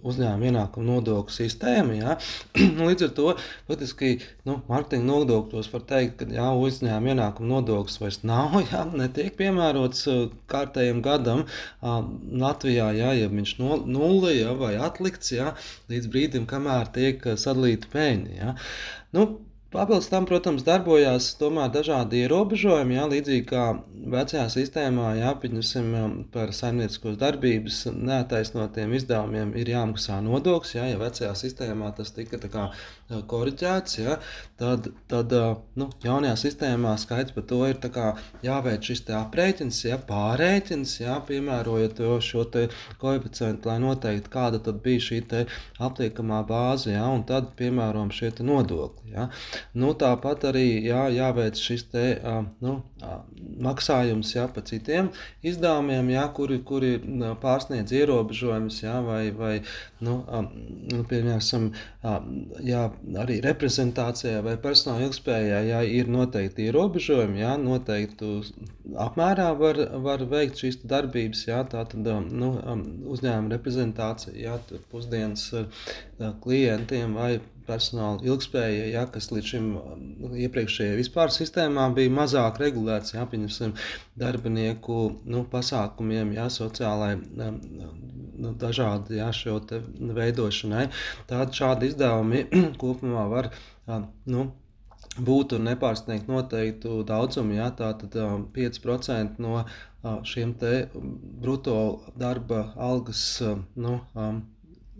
uzņēmuma 0.00 0.48
ienākuma 0.50 0.86
nodokļu 0.88 1.34
sistēma. 1.36 1.96
Ja? 1.98 2.16
Līdz 2.88 3.06
ar 3.08 3.12
to 3.18 3.34
faktiski 3.68 4.12
nu, 4.48 4.58
mārketinga 4.70 5.08
nodokļos 5.08 5.70
var 5.74 5.84
teikt, 5.90 6.16
ka 6.20 6.28
jā, 6.32 6.48
uzņēmuma 6.66 7.14
ienākuma 7.14 7.50
nodoklis 7.54 8.00
vairs 8.02 8.20
nav, 8.28 8.58
jā, 8.72 8.82
netiek 8.96 9.36
piemērots 9.38 10.08
uh, 10.10 10.24
kārtējiem 10.52 11.02
gadam 11.04 11.44
Latvijā, 11.82 12.90
jā, 12.96 13.14
ja 13.20 13.30
viņš 13.32 13.56
no, 13.60 13.78
nulle 13.86 14.34
ja, 14.36 14.56
vai 14.58 14.74
atlikts 14.80 15.34
jā, 15.34 15.52
līdz 15.92 16.12
brīdim, 16.12 16.50
kamēr 16.50 16.92
tiek 16.96 17.24
uh, 17.28 17.38
sadalīta 17.40 17.90
peļņa. 17.92 18.36
Ja? 18.38 18.56
Nu, 19.16 19.28
Papildus 19.72 20.10
tam, 20.12 20.26
protams, 20.28 20.66
darbojās 20.66 21.30
tomēr 21.40 21.70
dažādi 21.72 22.18
ierobežojumi, 22.26 22.92
jā, 22.98 23.04
līdzīgi 23.08 23.44
kā 23.48 23.62
vecajā 24.12 24.42
sistēmā, 24.52 25.14
jā, 25.16 25.30
pieņemsim 25.40 25.86
um, 25.96 26.16
par 26.34 26.52
saimnieciskos 26.52 27.16
darbības 27.22 27.78
neataisnotiem 27.96 28.92
izdevumiem 28.98 29.54
ir 29.56 29.70
jāmaksā 29.72 30.18
nodoklis, 30.26 30.74
jā, 30.76 30.90
ja 30.90 31.00
vecajā 31.00 31.32
sistēmā 31.40 31.88
tas 31.96 32.12
tika 32.12 32.42
tā 32.42 32.52
kā 32.52 32.66
koriģēts, 33.32 33.98
jā, 33.98 34.16
tad, 34.60 34.88
tad 35.10 35.32
nu, 35.78 35.88
jaunajā 36.04 36.34
sistēmā 36.44 36.94
skaidrs 37.00 37.34
par 37.36 37.46
to 37.50 37.60
ir 37.68 37.78
jāveic 38.46 38.88
šis 38.88 39.04
aprēķins, 39.18 39.82
jā, 39.88 39.98
pārēķins, 40.08 40.94
jā, 41.02 41.18
piemērojot 41.28 42.02
šo 42.24 42.44
koeficientu, 43.02 43.70
lai 43.70 43.78
noteikti 43.82 44.32
kāda 44.32 44.60
bija 44.84 45.06
šī 45.08 45.20
apliekamā 45.82 46.42
bāze, 46.48 46.92
jā, 46.94 47.04
un 47.06 47.24
tad 47.28 47.52
piemērojam 47.58 48.12
šie 48.14 48.32
nodokļi, 48.40 49.14
jā. 49.16 49.28
Nu, 49.74 49.92
tāpat 49.98 50.48
arī 50.52 50.66
jā, 50.86 51.06
jāveic 51.14 51.60
šis 51.60 51.88
te, 51.92 52.06
nu, 52.64 52.80
maksājums 53.62 54.32
jā, 54.34 54.44
pa 54.52 54.62
citiem 54.66 55.10
izdevumiem, 55.46 56.10
jā, 56.14 56.24
kuri, 56.36 56.58
kuri 56.66 56.92
pārsniedz 57.42 57.94
ierobežojumus, 57.96 58.78
jā, 58.82 58.94
vai, 59.06 59.22
vai 59.36 59.52
nu, 60.04 60.18
nu, 60.92 61.02
piemēram, 61.10 61.68
jā, 62.66 62.82
arī 63.22 63.38
reprezentācijā 63.44 64.42
vai 64.46 64.56
personāla 64.62 65.06
ilgspējā 65.08 65.62
jā, 65.68 65.82
ir 66.00 66.10
noteikti 66.12 66.68
ierobežojumi, 66.68 67.42
jā, 67.42 67.54
noteiktu 67.60 68.32
apmērā 69.06 69.50
var, 69.58 69.80
var 70.06 70.26
veikt 70.32 70.62
šīs 70.62 70.82
darbības, 70.88 71.46
jā, 71.50 71.62
tā 71.72 71.86
tad 71.92 72.12
nu, 72.30 72.52
uzņēmuma 73.14 73.56
reprezentācija, 73.56 74.36
jā, 74.38 74.58
tur 74.68 74.82
pusdienas 74.92 75.48
klientiem 76.42 77.18
vai 77.18 77.32
personāla 77.66 78.22
ilgspēja, 78.26 78.86
ja, 78.92 79.02
kas 79.12 79.30
līdz 79.32 79.50
šim 79.52 79.68
nu, 80.20 80.30
iepriekšējā 80.44 80.96
vispār 80.98 81.32
sistēmā 81.34 81.88
bija 81.96 82.12
mazāk 82.14 82.60
regulēts, 82.62 83.14
ja, 83.16 83.26
pieņemsim, 83.28 83.74
darbinieku 84.18 84.98
nu, 85.32 85.44
pasākumiem, 85.52 86.34
ja, 86.36 86.48
sociālai 86.52 87.14
nu, 87.18 88.54
dažādi 88.62 89.20
ja, 89.20 89.30
šo 89.36 89.60
veidošanai. 90.18 90.88
Tādi 91.30 91.60
šādi 91.60 91.92
izdevumi 91.92 92.46
kopumā 92.82 93.28
var 93.30 93.52
nu, 94.26 94.48
būt 95.18 95.56
un 95.58 95.66
nepārsniegt 95.68 96.28
noteiktu 96.30 97.02
daudzumu, 97.08 97.58
ja, 97.58 97.70
tātad 97.76 98.16
5% 98.56 99.42
no 99.42 99.62
šiem 100.26 100.54
te 100.58 100.88
bruto 101.42 101.76
darba 102.18 102.64
algas 102.76 103.22
nu, 103.76 104.00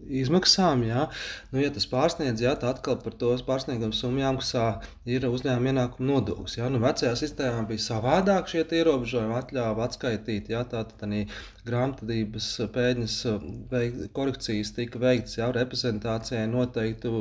izmaksām. 0.09 0.85
Jā. 0.87 1.07
Nu, 1.53 1.61
ja 1.63 1.71
tas 1.75 1.87
pārsniedz, 1.91 2.43
jā, 2.43 2.55
tad 2.59 2.77
atkal 2.77 2.99
par 3.03 3.17
to 3.21 3.33
pārsniegumu 3.47 3.97
summu 3.97 4.23
jāmaksā 4.23 4.67
ir 5.09 5.27
uzņēmuma 5.29 5.73
ienākuma 5.73 6.09
nodoklis. 6.11 6.59
Nu, 6.73 6.83
vecajā 6.83 7.15
sistēmā 7.19 7.67
bija 7.71 7.87
savādāk 7.87 8.51
šie 8.53 8.65
ierobežojumi, 8.65 9.39
atļāva 9.39 9.89
atskaitīt. 9.89 10.53
Jā, 10.53 10.65
tātad 10.69 11.07
arī 11.07 11.27
grāmatvedības 11.63 12.47
pēļņas 12.75 13.17
veik, 13.71 13.99
korekcijas 14.17 14.73
tika 14.75 14.99
veikts 15.03 15.37
jau 15.39 15.49
reprezentācijai 15.55 16.49
noteiktu 16.51 17.13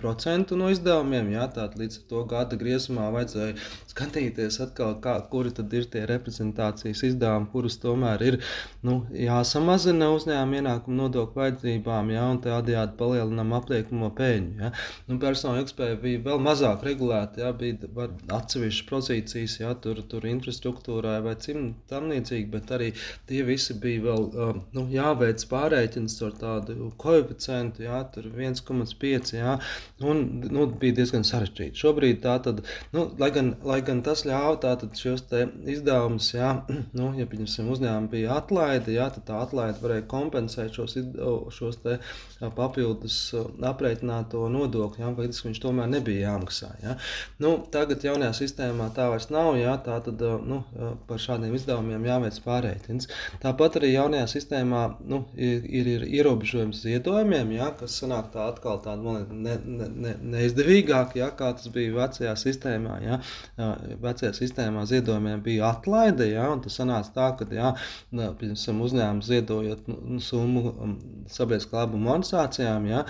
procentu 0.00 0.56
no 0.56 0.70
izdevumiem. 0.72 1.28
Jā, 1.34 1.44
tātad 1.52 1.76
līdz 1.82 1.98
to 2.08 2.22
gada 2.30 2.56
griezumā 2.60 3.10
vajadzēja 3.12 3.58
skatīties 3.90 4.56
atkal, 4.64 4.94
kā, 5.04 5.18
kuri 5.32 5.52
tad 5.56 5.72
ir 5.76 5.88
tie 5.92 6.06
reprezentācijas 6.08 7.02
izdevumi, 7.10 7.50
kurus 7.52 7.76
tomēr 7.82 8.24
ir 8.24 8.38
nu, 8.86 9.02
jāsamazina 9.12 10.08
uzņēmuma 10.16 10.62
ienākuma 10.62 11.02
nodokļu 11.02 11.42
vajadzībām. 11.42 12.14
Jā, 12.14 12.24
un 12.32 12.40
tādējādi 12.46 12.96
palielinām 13.00 13.52
apliekamo 13.60 14.10
peļņu. 14.16 14.56
Ja. 14.64 14.72
Nu, 15.10 15.20
personāla 15.20 15.60
ilgspēja 15.64 16.00
bija 16.00 16.24
vēl 16.30 16.40
mazāk 16.48 16.88
regulēta, 16.88 17.44
ja, 17.44 17.52
bija 17.52 18.08
atsevišķas 18.38 18.88
pozīcijas, 18.88 19.60
ja, 19.60 19.76
tur, 19.76 20.00
tur 20.08 20.24
infrastruktūrā 20.32 21.18
vai 21.26 21.36
cim 21.44 21.74
tam 21.90 22.08
līdzīgi, 22.14 22.48
bet 22.56 22.72
arī 22.76 22.92
tie 23.28 23.44
visi 23.44 23.76
bija 23.76 23.89
vēl 24.04 24.26
um, 24.44 24.60
nu, 24.76 24.84
jāveic 24.92 25.42
pārreikins 25.50 26.16
ar 26.26 26.34
tādu 26.38 26.90
koeficientu, 27.00 27.84
ja, 27.86 28.02
tur 28.14 28.28
1,5, 28.30 29.32
ja, 29.36 29.56
un 30.04 30.22
nu, 30.50 30.66
bija 30.80 30.98
diezgan 31.00 31.26
sarežģīti. 31.26 31.78
Šobrīd 31.80 32.22
tā 32.24 32.36
tad, 32.44 32.62
nu, 32.94 33.06
lai 33.20 33.30
gan, 33.34 33.54
lai 33.66 33.80
gan 33.86 34.02
tas 34.06 34.24
ļauj 34.28 34.60
tātad 34.64 34.96
šos 35.00 35.26
izdevumus, 35.30 36.32
ja, 36.36 36.52
nu, 36.98 37.10
ja, 37.18 37.28
pieņemsim, 37.30 37.70
uzņēmumi 37.74 38.12
bija 38.14 38.38
atlaidi, 38.40 38.96
ja, 38.98 39.10
tad 39.14 39.26
tā 39.30 39.40
atlaide 39.44 39.82
varēja 39.82 40.06
kompensēt 40.10 40.76
šos, 40.78 40.96
šos 41.56 41.80
te 41.84 41.98
papildus 42.56 43.18
aprēķināto 43.72 44.46
nodokli, 44.52 45.04
ja, 45.04 45.12
faktiski 45.16 45.50
viņš 45.50 45.62
tomēr 45.64 45.90
nebija 45.90 46.30
jāmaksā. 46.30 46.70
Ja. 46.84 46.96
Nu, 47.42 47.56
tagad 47.72 48.04
jaunajā 48.04 48.32
sistēmā 48.42 48.90
tā 48.96 49.10
vairs 49.12 49.30
nav, 49.32 49.54
ja, 49.60 49.76
tā 49.84 49.98
tad 50.04 50.22
nu, 50.46 50.62
par 51.08 51.20
šādiem 51.22 51.54
izdevumiem 51.56 52.06
jāveic 52.08 52.40
pārreitins. 52.44 53.08
Tāpat 53.42 53.79
arī 53.80 53.90
jaunajā 53.94 54.26
sistēmā 54.30 54.82
nu, 55.10 55.22
ir, 55.34 55.64
ir, 55.66 55.88
ir 55.96 56.04
ierobežojums 56.20 56.82
ziedojumiem, 56.84 57.54
ja, 57.56 57.70
kas 57.78 57.96
sanāk 58.02 58.30
tā 58.34 58.46
atkal 58.52 58.78
tāda 58.84 59.02
man, 59.02 59.26
ne, 59.46 59.56
ne, 59.64 59.88
ne, 60.04 60.14
neizdevīgāk, 60.36 61.16
ja, 61.20 61.30
kā 61.36 61.50
tas 61.58 61.72
bija 61.74 61.96
vecajā 61.96 62.36
sistēmā. 62.38 63.00
Ja. 63.04 63.20
Vecajā 64.04 64.32
sistēmā 64.36 64.86
ziedojumiem 64.90 65.42
bija 65.44 65.72
atlaide, 65.74 66.30
ja, 66.34 66.46
un 66.54 66.62
tas 66.64 66.78
sanāca 66.80 67.14
tā, 67.16 67.28
ka, 67.40 67.50
ja, 67.56 67.74
piemēram, 68.12 68.84
uzņēmums 68.86 69.30
ziedojot 69.32 69.90
nu, 69.90 70.22
summu 70.24 70.64
um, 70.70 70.96
sabiedriskā 71.30 71.82
labuma 71.82 72.14
organizācijām, 72.16 72.90
ja, 72.90 73.04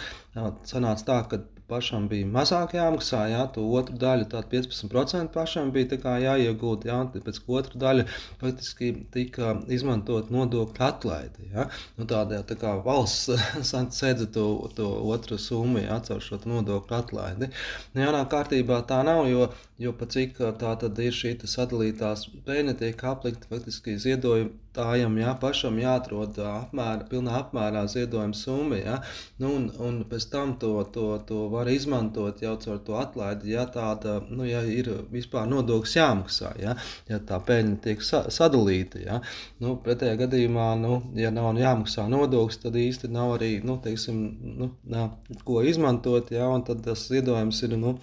sanāca 0.70 1.10
tā, 1.10 1.22
ka 1.30 1.42
pašam 1.70 2.08
bija 2.10 2.28
mazāk 2.28 2.74
jāmaksā, 2.76 3.22
jā, 3.32 3.44
to 3.54 3.64
otru 3.78 3.96
daļu, 4.00 4.26
tātad 4.32 4.50
15% 4.52 5.32
pašam 5.34 5.70
bija 5.74 6.18
jāiegūt, 6.24 6.86
jā, 6.90 6.98
pēc 7.14 7.40
otru 7.46 7.80
daļu 7.80 8.06
faktiski 8.40 8.92
tika 9.14 9.54
izmantot 9.72 10.30
nodokļu 10.34 10.86
atlaidi. 10.86 11.50
Jā. 11.54 11.66
Nu, 11.98 12.06
tādēļ 12.10 12.44
tā 12.50 12.56
kā 12.60 12.74
valsts 12.84 13.30
sēdza 14.00 14.28
to, 14.34 14.46
to 14.76 14.88
otru 15.14 15.38
summu, 15.38 15.82
jā, 15.84 16.00
caur 16.06 16.22
šo 16.24 16.40
nodokļu 16.44 16.98
atlaidi. 16.98 17.50
Nu, 17.94 18.04
jaunā 18.04 18.24
kārtībā 18.30 18.82
tā 18.90 19.02
nav, 19.06 19.26
jo, 19.30 19.50
jo 19.80 19.92
pa 19.96 20.08
cik 20.10 20.38
tā 20.60 20.74
tad 20.80 20.98
ir 21.00 21.14
šī 21.16 21.36
sadalītās 21.48 22.26
pēļņa 22.46 22.74
tiek 22.80 23.04
aplikta 23.10 23.48
faktiski 23.50 23.96
ziedojumtājam, 24.00 25.18
jā, 25.20 25.34
pašam 25.42 25.78
jāatrod 25.80 26.38
apmēra, 26.44 27.06
pilnā 27.10 27.36
apmērā 27.40 27.86
ziedojuma 27.90 28.36
summa, 28.36 28.80
jā, 28.80 28.98
nu, 29.42 29.54
un, 29.58 29.68
un 29.86 30.00
pēc 30.10 30.28
tam 30.32 30.56
to, 30.62 30.74
to, 30.94 31.06
to 31.28 31.46
var 31.52 31.59
var 31.60 31.70
izmantot 31.72 32.40
jau 32.44 32.54
caur 32.62 32.80
to 32.86 32.96
atlaidi, 33.00 33.52
ja 33.54 33.66
tāda, 33.70 34.18
nu, 34.28 34.46
ja 34.48 34.62
ir 34.66 34.90
vispār 35.12 35.48
nodoklis 35.50 35.96
jāmaksā, 35.98 36.54
ja, 36.62 36.76
ja 37.10 37.20
tā 37.30 37.40
peļņa 37.46 37.76
tiek 37.84 38.04
sa 38.06 38.24
sadalīta, 38.32 39.02
ja. 39.04 39.20
Nu, 39.62 39.76
pretējā 39.84 40.16
gadījumā, 40.24 40.70
nu, 40.80 41.00
ja 41.20 41.32
nav 41.34 41.52
jāmaksā 41.60 42.08
nodoklis, 42.12 42.60
tad 42.64 42.78
īsti 42.80 43.12
nav 43.12 43.36
arī, 43.38 43.52
nu, 43.66 43.78
teiksim, 43.84 44.24
nu, 44.60 44.72
nav, 44.90 45.14
ko 45.46 45.62
izmantot, 45.66 46.32
ja, 46.34 46.48
un 46.50 46.66
tad 46.66 46.84
tas 46.86 47.06
ziedojums 47.12 47.62
ir, 47.68 47.78
nu, 47.80 47.96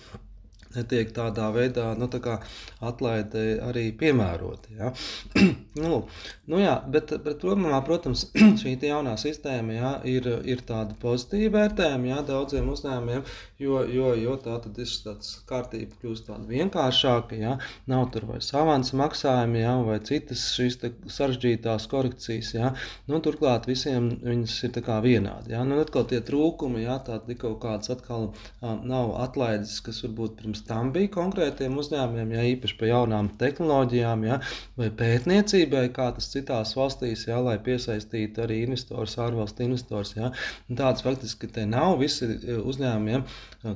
netiek 0.78 1.12
tādā 1.16 1.50
veidā 1.56 1.92
nu, 1.98 2.10
tā 2.12 2.40
atlaide 2.86 3.46
arī 3.66 3.90
piemēroti. 3.98 4.78
Ja? 4.80 4.94
nu, 5.84 6.04
nu, 6.48 6.62
jā, 6.62 6.78
bet, 6.94 7.14
bet 7.26 7.42
problēmā, 7.44 7.82
protams, 7.88 8.28
šī 8.62 8.78
jaunā 8.88 9.18
sistēma 9.20 9.78
ja, 9.78 9.92
ir, 10.08 10.30
ir 10.48 10.64
tāda 10.68 10.96
pozitīva 11.02 11.62
vērtējuma 11.62 12.12
ja, 12.12 12.22
daudziem 12.28 12.70
uzņēmumiem, 12.74 13.26
jo, 13.64 13.82
jo, 13.92 14.14
jo 14.18 14.38
tā 14.44 14.58
tad 14.64 14.78
ir 14.82 14.94
tāds 15.04 15.34
kārtība 15.50 15.98
kļūst 16.02 16.30
tāda 16.30 16.48
vienkāršāka, 16.50 17.38
ja, 17.42 17.58
nav 17.90 18.08
tur 18.14 18.28
vairs 18.30 18.52
avans 18.58 18.94
maksājumi 18.98 19.64
ja, 19.64 19.76
vai 19.88 19.98
citas 20.06 20.44
šīs 20.56 20.80
sarežģītās 21.12 21.88
korekcijas. 21.92 22.54
Ja. 22.56 22.72
Nu, 23.10 23.20
turklāt 23.24 23.68
visiem 23.70 24.10
viņas 24.24 24.58
ir 24.68 24.82
vienādi. 25.04 25.54
Ja. 25.56 25.64
Nu, 25.68 25.80
atkal 25.82 26.08
tie 26.10 26.22
trūkumi, 26.26 26.84
ja, 26.86 26.98
tādi 27.08 27.38
kaut 27.40 27.60
kāds 27.64 27.92
atkal 27.94 28.30
um, 28.30 28.82
nav 28.88 29.16
atlaides, 29.24 29.80
kas 29.86 30.04
varbūt 30.06 30.38
pirms 30.42 30.64
tam 30.70 30.92
bija 30.96 31.12
konkrētiem 31.16 31.78
uzņēmumiem, 31.82 32.34
ja 32.38 32.46
īpaši 32.54 32.78
par 32.80 32.92
jaunām 32.92 33.30
tehnoloģijām, 33.42 34.26
ja, 34.28 34.40
vai 34.80 34.90
pētniecībai, 35.02 35.86
kā 35.96 36.10
tas 36.18 36.30
citās 36.34 36.76
valstīs, 36.78 37.28
ja, 37.30 37.40
lai 37.44 37.58
piesaistītu 37.64 38.46
arī 38.46 38.62
investors, 38.66 39.18
ārvalstu 39.24 39.68
investors. 39.68 40.16
Ja. 40.18 40.32
Tādas 40.70 41.06
faktiski 41.06 41.50
te 41.54 41.66
nav 41.70 41.98
visi 42.02 42.30
uzņēmumi. 42.58 43.16
Ja, 43.18 43.24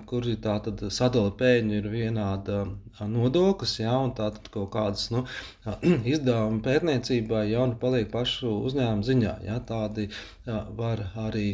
kuri 0.07 0.36
tātad 0.41 0.81
sadala 0.93 1.31
pēļņu 1.39 1.77
ir 1.79 1.88
vienāda 1.91 2.62
nodoklis, 3.10 3.79
ja, 3.81 3.95
un 3.98 4.13
tātad 4.17 4.48
kaut 4.53 4.69
kādas 4.75 5.07
nu, 5.13 5.24
izdevumi 6.13 6.62
pētniecībai 6.65 7.48
jau 7.50 7.65
nu 7.71 7.77
paliek 7.81 8.12
pašu 8.13 8.51
uzņēmumu 8.69 9.07
ziņā. 9.07 9.33
Ja, 9.48 9.57
tādi 9.67 10.07
ja, 10.48 10.62
var 10.77 11.01
arī 11.25 11.48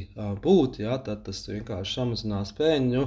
būt, 0.43 0.81
ja, 0.83 0.97
tad 1.07 1.23
tas 1.27 1.43
vienkārši 1.47 1.99
samazinās 1.99 2.53
pēļņu, 2.57 3.05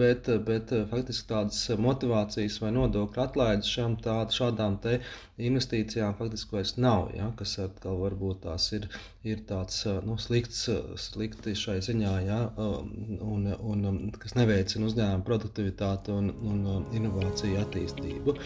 bet, 0.00 0.32
bet 0.48 0.72
faktiski 0.90 1.28
tādas 1.30 1.61
motivācijas 1.80 2.58
vai 2.62 2.70
nodokļu 2.76 3.22
atlaides 3.24 3.70
šam, 3.70 3.96
tā, 4.02 4.16
šādām 4.32 4.78
te 4.84 4.98
investīcijām 5.42 6.16
faktiski 6.18 6.56
vairs 6.56 6.74
nav, 6.80 7.10
ja, 7.16 7.30
kas 7.38 7.56
atkal 7.62 8.00
varbūt 8.02 8.42
tās 8.46 8.70
ir, 8.76 8.88
ir 9.26 9.44
tāds 9.48 9.84
nu, 10.06 10.18
slikts, 10.20 10.66
slikti 11.08 11.56
šai 11.58 11.78
ziņā, 11.84 12.16
ja, 12.26 12.40
un, 12.56 13.48
un 13.60 14.10
kas 14.18 14.36
neveicina 14.38 14.90
uzņēmuma 14.90 15.28
produktivitāti 15.28 16.14
un, 16.14 16.34
un 16.42 16.90
inovāciju 16.98 17.62
attīstību. 17.66 18.36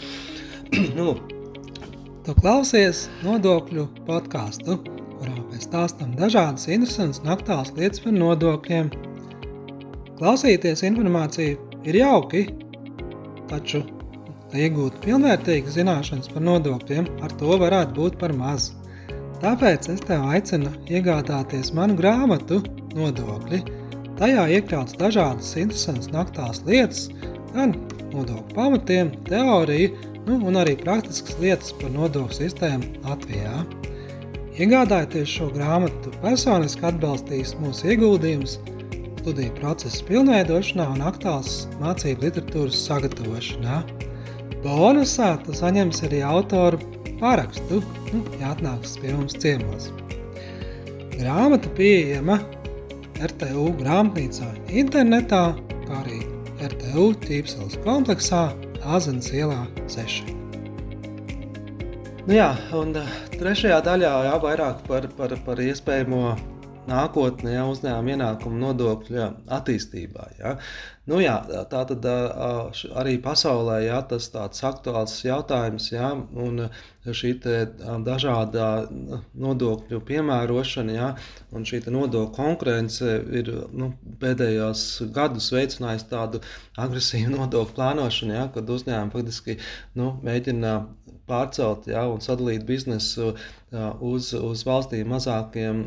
nu, 0.98 1.10
Tu 2.26 2.32
klausies 2.34 3.04
nodokļu 3.22 3.84
podkāstu, 4.02 4.74
kurā 4.82 5.34
mēs 5.46 5.68
stāstām 5.68 6.16
dažādas 6.18 6.64
interesantas 6.66 7.20
un 7.22 7.30
aktuālas 7.36 7.70
lietas 7.76 8.02
par 8.02 8.16
nodokļiem. 8.16 8.88
Klausīties 10.18 10.82
informāciju 10.88 11.76
ir 11.86 12.00
jauki, 12.00 12.42
taču, 13.50 13.82
lai 14.52 14.66
iegūtu 14.66 15.02
pilnvērtīgas 15.04 15.76
zināšanas 15.78 16.32
par 16.32 16.44
nodokļiem, 16.46 17.08
ar 17.26 17.34
to 17.40 17.58
varētu 17.62 17.96
būt 17.98 18.18
par 18.20 18.34
maz. 18.36 18.70
Tāpēc 19.42 19.90
es 19.92 20.00
tev 20.06 20.24
aicinu 20.32 20.72
iegādāties 20.88 21.74
manu 21.76 21.98
grāmatu 21.98 22.62
Nodokļi. 22.96 23.58
Tajā 24.16 24.46
iekļauts 24.56 24.96
dažādas 24.96 25.50
interesantas 25.60 26.08
un 26.08 26.20
aktuālas 26.22 26.62
lietas, 26.64 27.02
gan 27.52 27.74
nodokļu 28.14 28.54
pamatiem, 28.56 29.10
teoriju 29.28 29.90
nu, 30.26 30.38
un 30.48 30.56
arī 30.62 30.78
praktiskas 30.80 31.36
lietas 31.42 31.74
par 31.76 31.92
nodokļu 31.92 32.38
sistēmu 32.38 33.02
Latvijā. 33.04 33.58
Iegādājoties 34.56 35.28
šo 35.28 35.50
grāmatu, 35.52 36.14
personiski 36.22 36.88
atbalstīs 36.88 37.52
mūsu 37.60 37.92
ieguldījumus 37.92 38.56
studiju 39.26 39.56
procesa 39.58 40.04
pilnveidošanā 40.06 40.84
un 40.94 41.00
aktuāls 41.02 41.64
mācību 41.80 42.28
literatūras 42.28 42.76
sagatavošanā. 42.86 43.80
Bonusā 44.62 45.32
tu 45.42 45.56
saņemsi 45.56 46.04
arī 46.06 46.20
autoru 46.22 46.78
parakstu, 47.18 47.80
nu, 48.12 48.20
ja 48.38 48.52
atnāks 48.54 48.94
pie 49.02 49.16
mums 49.16 49.34
ciemos. 49.42 49.90
Grāmata 51.16 51.74
pieejama 51.74 52.38
RTU 53.18 53.66
grāmatnīcā 53.82 54.52
internetā, 54.70 55.42
kā 55.88 56.00
arī 56.04 56.22
RTU 56.62 57.10
ķīpseles 57.26 57.80
kompleksā 57.82 58.46
Āzenes 58.86 59.34
ielā 59.34 59.64
6. 59.90 60.36
Nu 62.30 62.38
jā, 62.38 62.52
un 62.78 62.94
eh, 63.02 63.16
trešajā 63.40 63.82
daļā 63.90 64.18
jā, 64.30 64.42
vairāk 64.46 64.86
par, 64.86 65.10
par, 65.18 65.34
par 65.42 65.66
iespējamo 65.66 66.36
nākotnē 66.90 67.56
ja, 67.56 67.64
uzņēmuma 67.70 68.14
ienākuma 68.14 68.60
nodokļa 68.62 69.30
attīstībā. 69.58 70.28
Ja. 70.40 70.56
Nu, 71.06 71.20
jā, 71.22 71.36
tā 71.70 71.84
tad 71.86 72.06
arī 72.98 73.14
pasaulē 73.22 73.76
ja, 73.84 74.00
tas 74.10 74.26
tāds 74.34 74.64
aktuāls 74.66 75.14
jautājums, 75.22 75.92
ja, 75.92 76.08
un 76.16 76.64
šī 77.06 77.36
dažādā 78.06 78.70
nodokļu 79.38 80.00
piemērošana 80.08 80.96
ja, 80.96 81.12
un 81.54 81.68
šī 81.68 81.84
nodokļu 81.86 82.34
konkurence 82.34 83.20
ir 83.38 83.52
nu, 83.70 83.92
pēdējos 84.22 84.86
gadus 85.14 85.52
veicinājusi 85.54 86.10
tādu 86.10 86.42
agresīvu 86.74 87.34
nodokļu 87.38 87.78
plānošanu, 87.78 88.38
ja, 88.40 88.46
kad 88.54 88.76
uzņēmumi 88.78 89.14
faktiski 89.14 89.60
nu, 89.94 90.16
mēģina 90.26 90.78
pārcelt 91.28 91.88
ja, 91.90 92.06
un 92.10 92.22
sadalīt 92.24 92.66
biznesu 92.68 93.34
uz, 94.00 94.30
uz 94.32 94.62
valstīm 94.66 95.08
mazākiem 95.10 95.80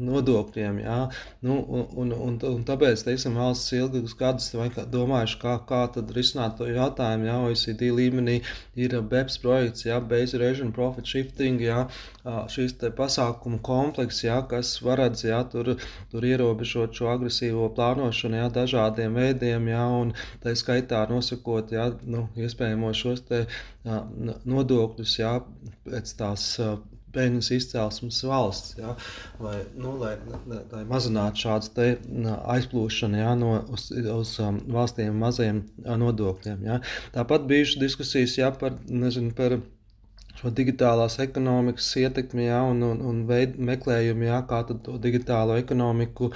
nodokļiem. 0.00 0.78
Ja. 0.80 0.98
Nu, 1.44 1.58
un, 2.00 2.12
un, 2.12 2.38
un 2.48 2.62
tāpēc 2.66 3.04
teiksim, 3.04 3.36
valsts 3.36 3.72
ilgus 3.76 4.16
gadus 4.18 4.50
domājuši, 4.90 5.38
kā, 5.42 5.58
kā 5.68 5.82
risināt 6.16 6.56
to 6.58 6.66
jautājumu. 6.66 7.28
Ja. 7.28 7.38
OECD 7.48 7.90
līmenī 7.94 8.40
ir 8.76 8.96
BEPS 9.00 9.38
projekts, 9.44 9.84
ja, 9.86 10.00
Base 10.00 10.38
Region 10.38 10.72
Profit 10.72 11.06
Shifting, 11.06 11.60
ja, 11.62 11.86
šīs 12.24 12.74
pasākumu 12.96 13.60
komplekss, 13.64 14.24
ja, 14.24 14.40
kas 14.48 14.78
varadz 14.82 15.24
ja, 15.24 15.42
tur, 15.52 15.76
tur 16.10 16.24
ierobežot 16.24 16.96
šo 16.96 17.12
agresīvo 17.12 17.68
plānošanu 17.76 18.40
ja, 18.40 18.48
dažādiem 18.52 19.14
veidiem, 19.14 19.68
ja, 19.68 19.84
un 20.00 20.14
tā 20.42 20.56
skaitā 20.56 21.04
nosakot 21.10 21.72
ja, 21.72 21.90
nu, 22.04 22.28
iespējamo 22.36 22.92
šos 22.96 23.24
te, 23.28 23.44
ja, 23.44 23.68
nodokļus 24.48 25.18
ja, 25.20 25.32
pēc 25.88 26.14
tās 26.18 26.52
peļņas 27.14 27.48
izcelsmes 27.56 28.18
valsts, 28.28 28.74
ja, 28.78 28.94
vai, 29.40 29.56
nu, 29.80 29.94
lai, 30.00 30.14
lai 30.72 30.82
mazinātu 30.90 31.44
šādu 31.46 31.86
aizplūšanu 32.54 33.20
ja, 33.22 33.32
no, 33.38 33.54
uz, 33.74 33.88
uz 34.12 34.34
um, 34.44 34.60
valstīm 34.74 35.16
maziem 35.22 35.62
nodokļiem. 36.04 36.66
Ja. 36.68 36.78
Tāpat 37.16 37.48
bijušas 37.50 37.82
diskusijas 37.82 38.36
ja, 38.38 38.52
par, 38.54 38.76
nezinu, 38.90 39.32
par 39.38 39.58
šo 40.38 40.52
digitālās 40.54 41.18
ekonomikas 41.24 41.88
ietekmi, 42.02 42.46
ja, 42.46 42.60
un, 42.66 42.82
un, 42.86 43.00
un 43.10 43.22
veid, 43.28 43.56
meklējumu, 43.70 44.28
ja, 44.28 44.40
kā 44.50 44.62
to 44.68 44.96
digitālo 45.02 45.56
ekonomiku 45.60 46.30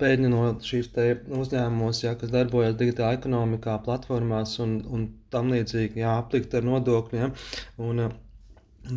pēļņu 0.00 0.30
no 0.32 0.44
šīs 0.70 0.92
uzņēmumos, 1.40 2.04
ja, 2.04 2.14
kas 2.20 2.32
darbojas 2.34 2.78
digitālā 2.80 3.18
ekonomikā, 3.18 3.76
platformās 3.84 4.56
un, 4.64 4.78
un 4.88 5.10
tam 5.34 5.52
līdzīgi, 5.52 6.02
ja, 6.04 6.18
aplikt 6.22 6.56
ar 6.56 6.66
nodokļiem. 6.68 7.36
Un, 7.84 8.08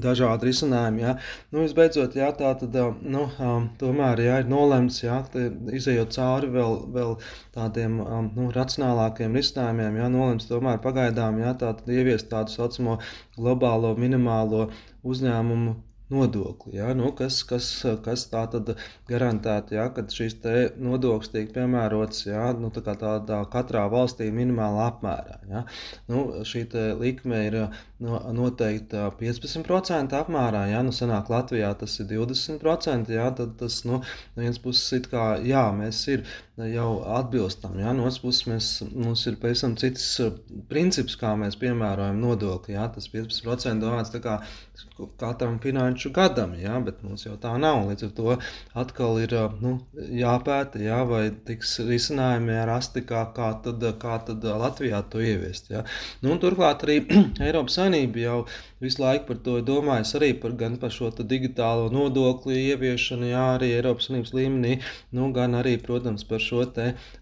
dažādi 0.04 0.50
risinājumi. 0.50 1.04
Jā. 1.04 1.16
Nu, 1.52 1.64
visbeidzot, 1.66 2.16
jā, 2.16 2.30
tā 2.38 2.54
tad, 2.62 2.78
nu, 3.02 3.26
tomēr 3.82 4.24
jā, 4.26 4.40
ir 4.44 4.50
nolemts, 4.52 5.02
jā, 5.04 5.20
izējot 5.80 6.16
cauri 6.16 6.52
vēl, 6.56 6.80
vēl 6.96 7.14
tādiem 7.58 8.00
nu, 8.32 8.50
racionālākiem 8.56 9.38
risinājumiem, 9.40 10.02
jā, 10.02 10.10
nolemts 10.14 10.50
tomēr 10.52 10.82
pagaidām 10.84 11.42
jā, 11.44 11.54
tā 11.54 11.76
tad 11.80 11.92
ieviest 11.92 12.32
tādu 12.32 12.54
saucamo 12.56 13.00
globālo 13.38 13.96
minimālo 14.00 14.70
uzņēmumu 15.04 15.80
nodokli. 16.12 16.76
Ja? 16.76 16.94
Nu, 16.94 17.12
kas, 17.16 17.42
kas, 17.48 17.68
kas 18.06 18.26
tā 18.32 18.44
tad 18.52 18.74
garantētu, 19.10 19.76
ja? 19.78 19.88
ka 19.96 20.04
šis 20.12 20.36
nodoklis 20.82 21.32
tiek 21.34 21.54
piemērots 21.56 22.26
ja? 22.28 22.50
nu, 22.58 22.72
tā 22.76 22.96
tādā 23.00 23.42
katrā 23.54 23.86
valstī 23.92 24.28
minimālā 24.36 24.90
apmērā. 24.92 25.40
Ja? 25.52 25.64
Nu, 26.12 26.44
šī 26.48 26.66
likme 27.00 27.46
ir 27.48 27.60
no, 28.04 28.20
noteikti 28.36 29.00
15% 29.20 30.16
apmērā. 30.18 30.66
Ja? 30.72 30.82
Nu, 30.86 30.94
senāk 30.96 31.32
Latvijā 31.32 31.72
tas 31.80 31.98
ir 32.02 32.10
20%. 32.12 33.12
Ja? 33.14 33.30
Tad 33.38 33.58
tas 33.62 33.82
nu, 33.88 34.02
no 34.02 34.44
vienas 34.44 34.62
puses 34.62 34.98
ir 34.98 35.08
kā, 35.12 35.26
jā, 35.46 35.64
mēs 35.76 36.02
ir 36.12 36.26
jau 36.72 36.90
atbilstam. 37.18 37.78
Ja? 37.82 37.94
No 37.98 38.08
otras 38.08 38.22
puses 38.24 38.48
mēs, 38.50 38.72
mums 38.92 39.26
ir 39.30 39.38
pavisam 39.42 39.78
cits 39.80 40.08
princips, 40.72 41.18
kā 41.20 41.34
mēs 41.40 41.60
piemērojam 41.62 42.22
nodokli. 42.22 42.76
Ja? 42.78 42.90
Tas 42.94 43.10
15% 43.14 43.82
domāts 43.84 44.14
kā 44.22 44.42
katram 45.20 45.60
finanšu 45.60 46.12
gadam, 46.14 46.54
ja, 46.60 46.80
bet 46.80 47.02
mums 47.04 47.26
jau 47.26 47.36
tā 47.42 47.54
nav. 47.62 47.84
Līdz 47.90 48.06
ar 48.08 48.12
to 48.18 48.36
atkal 48.84 49.20
ir 49.22 49.34
nu, 49.62 49.74
jāpēta, 49.96 50.82
ja, 50.82 51.02
vai 51.08 51.24
tiks 51.48 51.78
risinājumi 51.88 52.58
rasti, 52.70 53.04
kā, 53.08 53.24
kā, 53.36 53.52
tad, 53.66 53.86
kā 54.02 54.18
tad 54.28 54.46
Latvijā 54.46 55.02
to 55.12 55.22
ieviest. 55.24 55.72
Ja. 55.74 55.84
Nu, 56.26 56.38
turklāt 56.42 56.86
arī 56.86 57.00
Eiropas 57.48 57.78
Savienība 57.92 58.22
jau 58.24 58.36
visu 58.82 59.04
laiku 59.04 59.28
par 59.30 59.40
to 59.46 59.58
domājis, 59.66 60.14
arī 60.18 60.32
par, 60.42 60.56
par 60.82 60.94
šo 60.94 61.12
digitālo 61.22 61.90
nodokli 61.94 62.58
ieviešanu, 62.72 63.30
jā, 63.32 63.44
arī 63.58 63.72
Eiropas 63.78 64.10
Savienības 64.10 64.34
līmenī, 64.38 64.74
nu, 65.18 65.30
gan 65.36 65.58
arī, 65.60 65.78
protams, 65.82 66.26
par 66.28 66.44
šo 66.44 66.64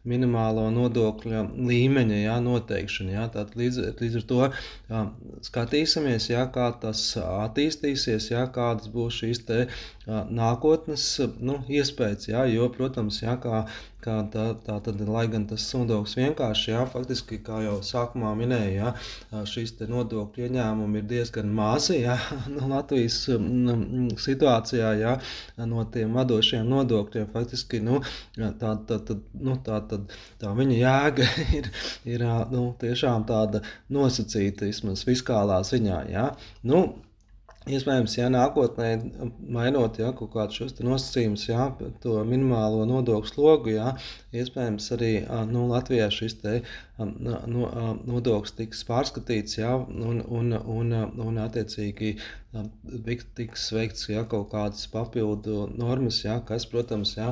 minimālo 0.10 0.68
nodokļu 0.74 1.44
līmeņa 1.70 2.18
jā, 2.24 2.40
noteikšanu. 2.44 3.14
Jā. 3.16 3.28
Tātad 3.34 3.56
līdz, 3.60 3.80
līdz 4.02 4.18
ar 4.20 4.26
to 4.32 4.42
jā, 4.50 5.04
skatīsimies, 5.50 6.30
jā, 6.34 6.46
kā 6.54 6.70
tas 6.82 7.04
attīstīsies, 7.24 8.32
jā, 8.34 8.46
kādas 8.56 8.92
būs 8.94 9.22
šīs 9.24 9.46
te 9.48 9.62
nākotnes 10.10 11.06
nu, 11.40 11.62
iespējas. 11.70 12.30
Jā, 12.32 12.46
jo, 12.52 12.70
protams, 12.76 13.22
jā, 13.24 13.38
kā 13.42 13.66
kā 14.04 14.16
tā, 14.32 14.46
tā 14.64 14.78
tad, 14.84 15.02
lai 15.12 15.26
gan 15.32 15.46
tas 15.50 15.66
nodoklis 15.76 16.16
vienkārši, 16.20 16.72
jā, 16.72 16.84
faktiski, 16.94 17.40
kā 17.44 17.60
jau 17.66 17.78
sākumā 17.84 18.32
minēja, 18.40 18.94
jā, 19.32 19.42
šīs 19.54 19.76
nodokļu 19.92 20.48
ieņēmumi 20.48 21.02
ir 21.02 21.10
diezgan 21.10 21.49
mazi, 21.56 22.00
jā, 22.04 22.16
no 22.56 22.70
Latvijas 22.72 23.18
situācijā, 24.24 24.94
jā, 25.02 25.16
no 25.70 25.84
tiem 25.94 26.16
vadošiem 26.18 26.70
nodokļiem, 26.70 27.28
faktiski, 27.34 27.82
nu, 27.86 28.00
tā, 28.38 28.74
tā, 28.88 29.02
tā, 29.08 29.20
nu, 29.40 29.58
tā, 29.66 29.82
tā, 29.90 30.02
tā 30.42 30.54
viņa 30.62 30.80
jēga 30.80 31.28
ir, 31.60 31.70
ir 32.16 32.26
nu, 32.54 32.70
tiešām 32.82 33.28
tāda 33.30 33.64
nosacīta, 33.94 34.70
vismaz 34.70 35.06
fiskālā 35.08 35.62
ziņā, 35.68 36.02
jā. 36.14 36.32
Nu, 36.70 36.88
Iespējams, 37.70 38.14
ja 38.16 38.30
nākotnē 38.32 38.88
mainot 39.54 39.98
ja, 40.00 40.10
kaut 40.18 40.32
kādus 40.34 40.58
šos 40.58 40.78
nosacījumus, 40.82 41.44
ja, 41.50 41.68
to 42.02 42.16
minimālo 42.26 42.86
nodokļu 42.90 43.30
slogu, 43.30 43.74
ja, 43.76 43.92
iespējams 44.34 44.88
arī 44.96 45.12
nu, 45.52 45.68
Latvijā 45.70 46.08
šis 46.14 46.40
te, 46.40 46.56
no, 47.00 47.64
nodoklis 48.08 48.56
tiks 48.58 48.84
pārskatīts 48.88 49.60
ja, 49.60 49.76
un, 49.78 50.22
un, 50.28 50.54
un, 50.60 50.94
un 51.26 51.42
attiecīgi 51.46 52.16
tiks 53.38 53.68
veikts 53.76 54.08
ja, 54.10 54.24
kaut 54.26 54.48
kādas 54.50 54.88
papildu 54.90 55.68
normas, 55.78 56.24
ja, 56.24 56.40
kas, 56.46 56.66
protams, 56.66 57.12
ja, 57.18 57.28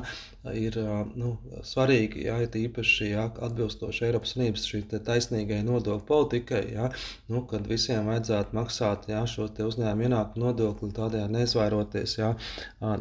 ir 0.53 0.77
nu, 1.17 1.32
svarīgi, 1.65 2.27
ja, 2.27 2.38
ir 2.45 2.53
īpaši 2.60 3.10
ja, 3.15 3.25
atbilstoši 3.47 4.06
Eiropas 4.08 4.36
Savienības 4.36 4.67
taisnīgai 5.08 5.63
nodokļu 5.65 6.06
politikai, 6.08 6.62
ja, 6.75 6.91
nu, 7.34 7.41
kad 7.49 7.65
visiem 7.67 8.06
vajadzētu 8.12 8.58
maksāt 8.60 9.10
ja, 9.10 9.25
šo 9.25 9.49
uzņēmumu 9.49 10.08
ienākumu 10.08 10.45
nodokli, 10.45 10.93
tādējādi 10.99 11.34
neizvairoties 11.39 12.17
ja, 12.19 12.36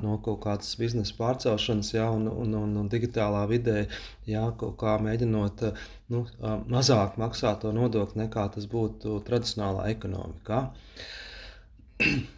no 0.00 0.16
kaut 0.24 0.40
kādas 0.46 0.72
biznesa 0.81 1.14
pārcelšanas 1.20 1.92
ja, 1.98 2.09
un, 2.16 2.31
un, 2.33 2.57
un, 2.64 2.76
un 2.81 2.88
digitālā 2.92 3.44
vidē, 3.52 3.85
ja, 4.31 4.45
kaut 4.61 4.77
kā 4.81 4.97
mēģinot 5.03 5.65
nu, 6.15 6.23
mazāk 6.73 7.19
maksāt 7.21 7.62
to 7.65 7.73
nodokli 7.77 8.25
nekā 8.25 8.49
tas 8.55 8.69
būtu 8.71 9.21
tradicionālā 9.27 9.89
ekonomikā. 9.95 10.62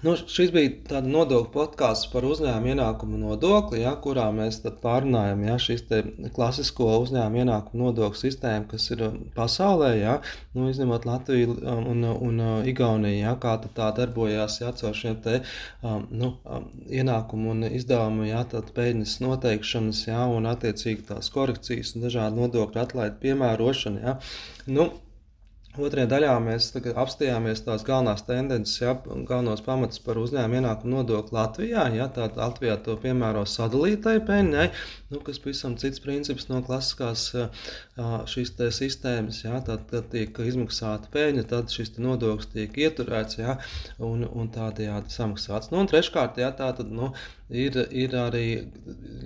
Nu, 0.00 0.14
šis 0.16 0.48
bija 0.54 0.70
tāds 0.88 1.10
nodokļu 1.12 1.50
podkāsts 1.52 2.08
par 2.12 2.24
uzņēmumu 2.24 2.70
ienākumu 2.72 3.18
nodokli, 3.20 3.82
ja, 3.82 3.90
kurā 4.00 4.30
mēs 4.32 4.62
pārunājam 4.80 5.42
ja, 5.44 5.56
šīs 5.60 5.82
klasisko 6.36 6.86
uzņēmumu 7.02 7.42
ienākumu 7.42 7.90
nodokļu 7.90 8.20
sistēmu, 8.22 8.68
kas 8.70 8.88
ir 8.94 9.04
um, 9.10 9.18
pasaulē, 9.34 9.90
ja, 10.00 10.14
nu, 10.56 10.70
izņemot 10.72 11.04
Latviju 11.08 11.52
um, 11.58 11.90
un, 11.92 12.06
un 12.14 12.40
uh, 12.46 12.70
Igauniju, 12.72 13.18
ja, 13.18 13.34
kā 13.42 13.58
tā 13.66 13.90
darbojās 13.98 14.60
ja, 14.62 14.72
caur 14.80 14.96
šiem 14.96 15.20
te, 15.26 15.42
um, 15.84 16.08
nu, 16.22 16.32
ienākumu 16.88 17.52
un 17.52 17.68
izdevumu 17.68 18.30
ja, 18.30 18.46
peļņas 18.80 19.18
noteikšanas 19.26 20.02
ja, 20.08 20.24
un 20.32 20.48
attiecīgi 20.48 21.10
tās 21.12 21.28
korekcijas 21.34 21.92
un 21.96 22.08
dažādu 22.08 22.40
nodokļu 22.46 22.84
atlaidu 22.86 23.20
piemērošanu. 23.26 24.04
Ja. 24.06 24.16
Nu, 24.64 24.88
Otrajā 25.78 26.08
daļā 26.10 26.32
mēs 26.42 26.64
apstājāmies 26.74 27.60
tās 27.62 27.84
galvenās 27.86 28.24
tendences, 28.26 28.80
ja, 28.80 28.96
galvenos 29.06 29.60
pamatus 29.62 30.00
par 30.02 30.18
uzņēmumu 30.18 30.58
ienākumu 30.58 30.96
nodokli 30.96 31.36
Latvijā. 31.36 31.84
Ja, 31.94 32.08
Tātad 32.10 32.40
Latvijā 32.40 32.74
to 32.82 32.96
piemēro 32.98 33.44
sadalītai 33.46 34.16
peļņai, 34.26 34.66
nu, 35.14 35.20
kas 35.28 35.38
pavisam 35.44 35.76
cits 35.78 36.02
princips 36.02 36.48
no 36.50 36.58
klasiskās 36.66 37.28
šīs 38.34 38.54
sistēmas. 38.80 39.44
Ja, 39.46 39.60
tad, 39.62 39.86
tad 39.92 40.10
tiek 40.10 40.42
izmaksāta 40.42 41.12
peļņa, 41.14 41.46
tad 41.54 41.70
šis 41.70 41.94
nodoklis 42.02 42.50
tiek 42.50 42.74
ieturēts 42.88 43.38
ja, 43.38 43.60
un, 44.02 44.26
un 44.26 44.50
tādējādi 44.50 45.14
samaksāts. 45.14 45.70
Nu, 45.70 45.84
un 45.84 45.92
treškārt, 45.92 46.42
ja, 46.42 46.50
tā 46.50 46.72
tad, 46.80 46.90
nu, 46.90 47.14
ir, 47.50 47.76
ir 47.90 48.14
arī 48.16 48.46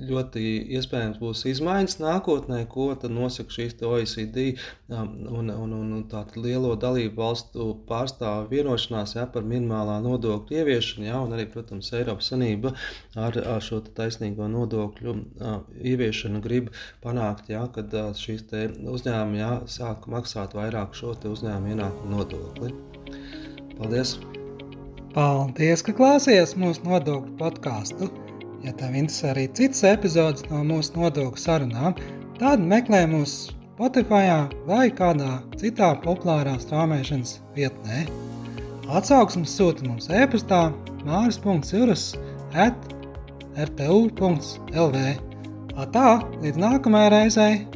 ļoti 0.08 0.42
iespējams 0.76 1.20
būs 1.20 1.44
izmaiņas 1.48 1.98
nākotnē, 2.02 2.64
ko 2.70 2.90
nosaka 3.08 3.52
šīs 3.52 3.76
OECD 3.84 4.54
um, 4.88 5.10
un, 5.28 5.50
un, 5.50 5.72
un, 5.72 5.92
un 5.98 6.04
tādu 6.10 6.42
lielo 6.44 6.74
dalību 6.80 7.16
valstu 7.20 7.68
pārstāvu 7.88 8.50
vienošanās 8.52 9.16
ja, 9.16 9.26
par 9.30 9.46
minimālā 9.48 10.00
nodokļu 10.04 10.60
ieviešanu, 10.60 11.08
ja, 11.08 11.20
un 11.24 11.34
arī, 11.36 11.46
protams, 11.52 11.92
Eiropas 11.96 12.30
Sanība 12.32 12.74
ar, 13.16 13.38
ar 13.38 13.64
šo 13.64 13.80
taisnīgo 13.96 14.48
nodokļu 14.52 15.16
uh, 15.16 15.58
ieviešanu 15.80 16.42
grib 16.44 16.72
panākt, 17.04 17.50
ja, 17.52 17.66
kad 17.74 17.92
uh, 17.94 18.12
šīs 18.18 18.46
uzņēmumi 18.52 19.40
ja, 19.42 19.52
sāk 19.70 20.08
maksāt 20.10 20.56
vairāk 20.56 20.96
šo 20.98 21.14
uzņēmumu 21.14 21.76
ienākumu 21.76 22.16
nodokli. 22.16 22.72
Paldies! 23.78 24.18
Paldies, 25.14 25.78
ka 25.86 25.92
klausījāties 25.94 26.56
mūsu 26.58 26.82
nodokļu 26.88 27.36
podkāstu. 27.38 28.08
Ja 28.64 28.72
tev 28.74 28.96
interesē 28.98 29.28
arī 29.30 29.44
citas 29.54 29.84
epizodes 29.86 30.42
no 30.48 30.64
mūsu 30.66 30.96
nodokļu 30.96 31.38
sarunām, 31.38 31.94
tad 32.40 32.64
meklē 32.72 33.04
mūs 33.12 33.34
Spotify 33.76 34.24
vai 34.66 34.88
kādā 34.90 35.36
citā 35.60 35.92
populārā 36.02 36.56
straumēšanas 36.62 37.36
vietnē. 37.54 38.08
Atsauksmes 38.90 39.54
sūta 39.54 39.86
mums 39.86 40.10
e-pastā 40.10 40.64
māris.cirus 41.06 42.08
at 42.66 42.90
rtu.lv. 43.68 45.06
Tā, 45.94 46.10
līdz 46.42 46.60
nākamajai 46.66 47.14
reizei! 47.14 47.73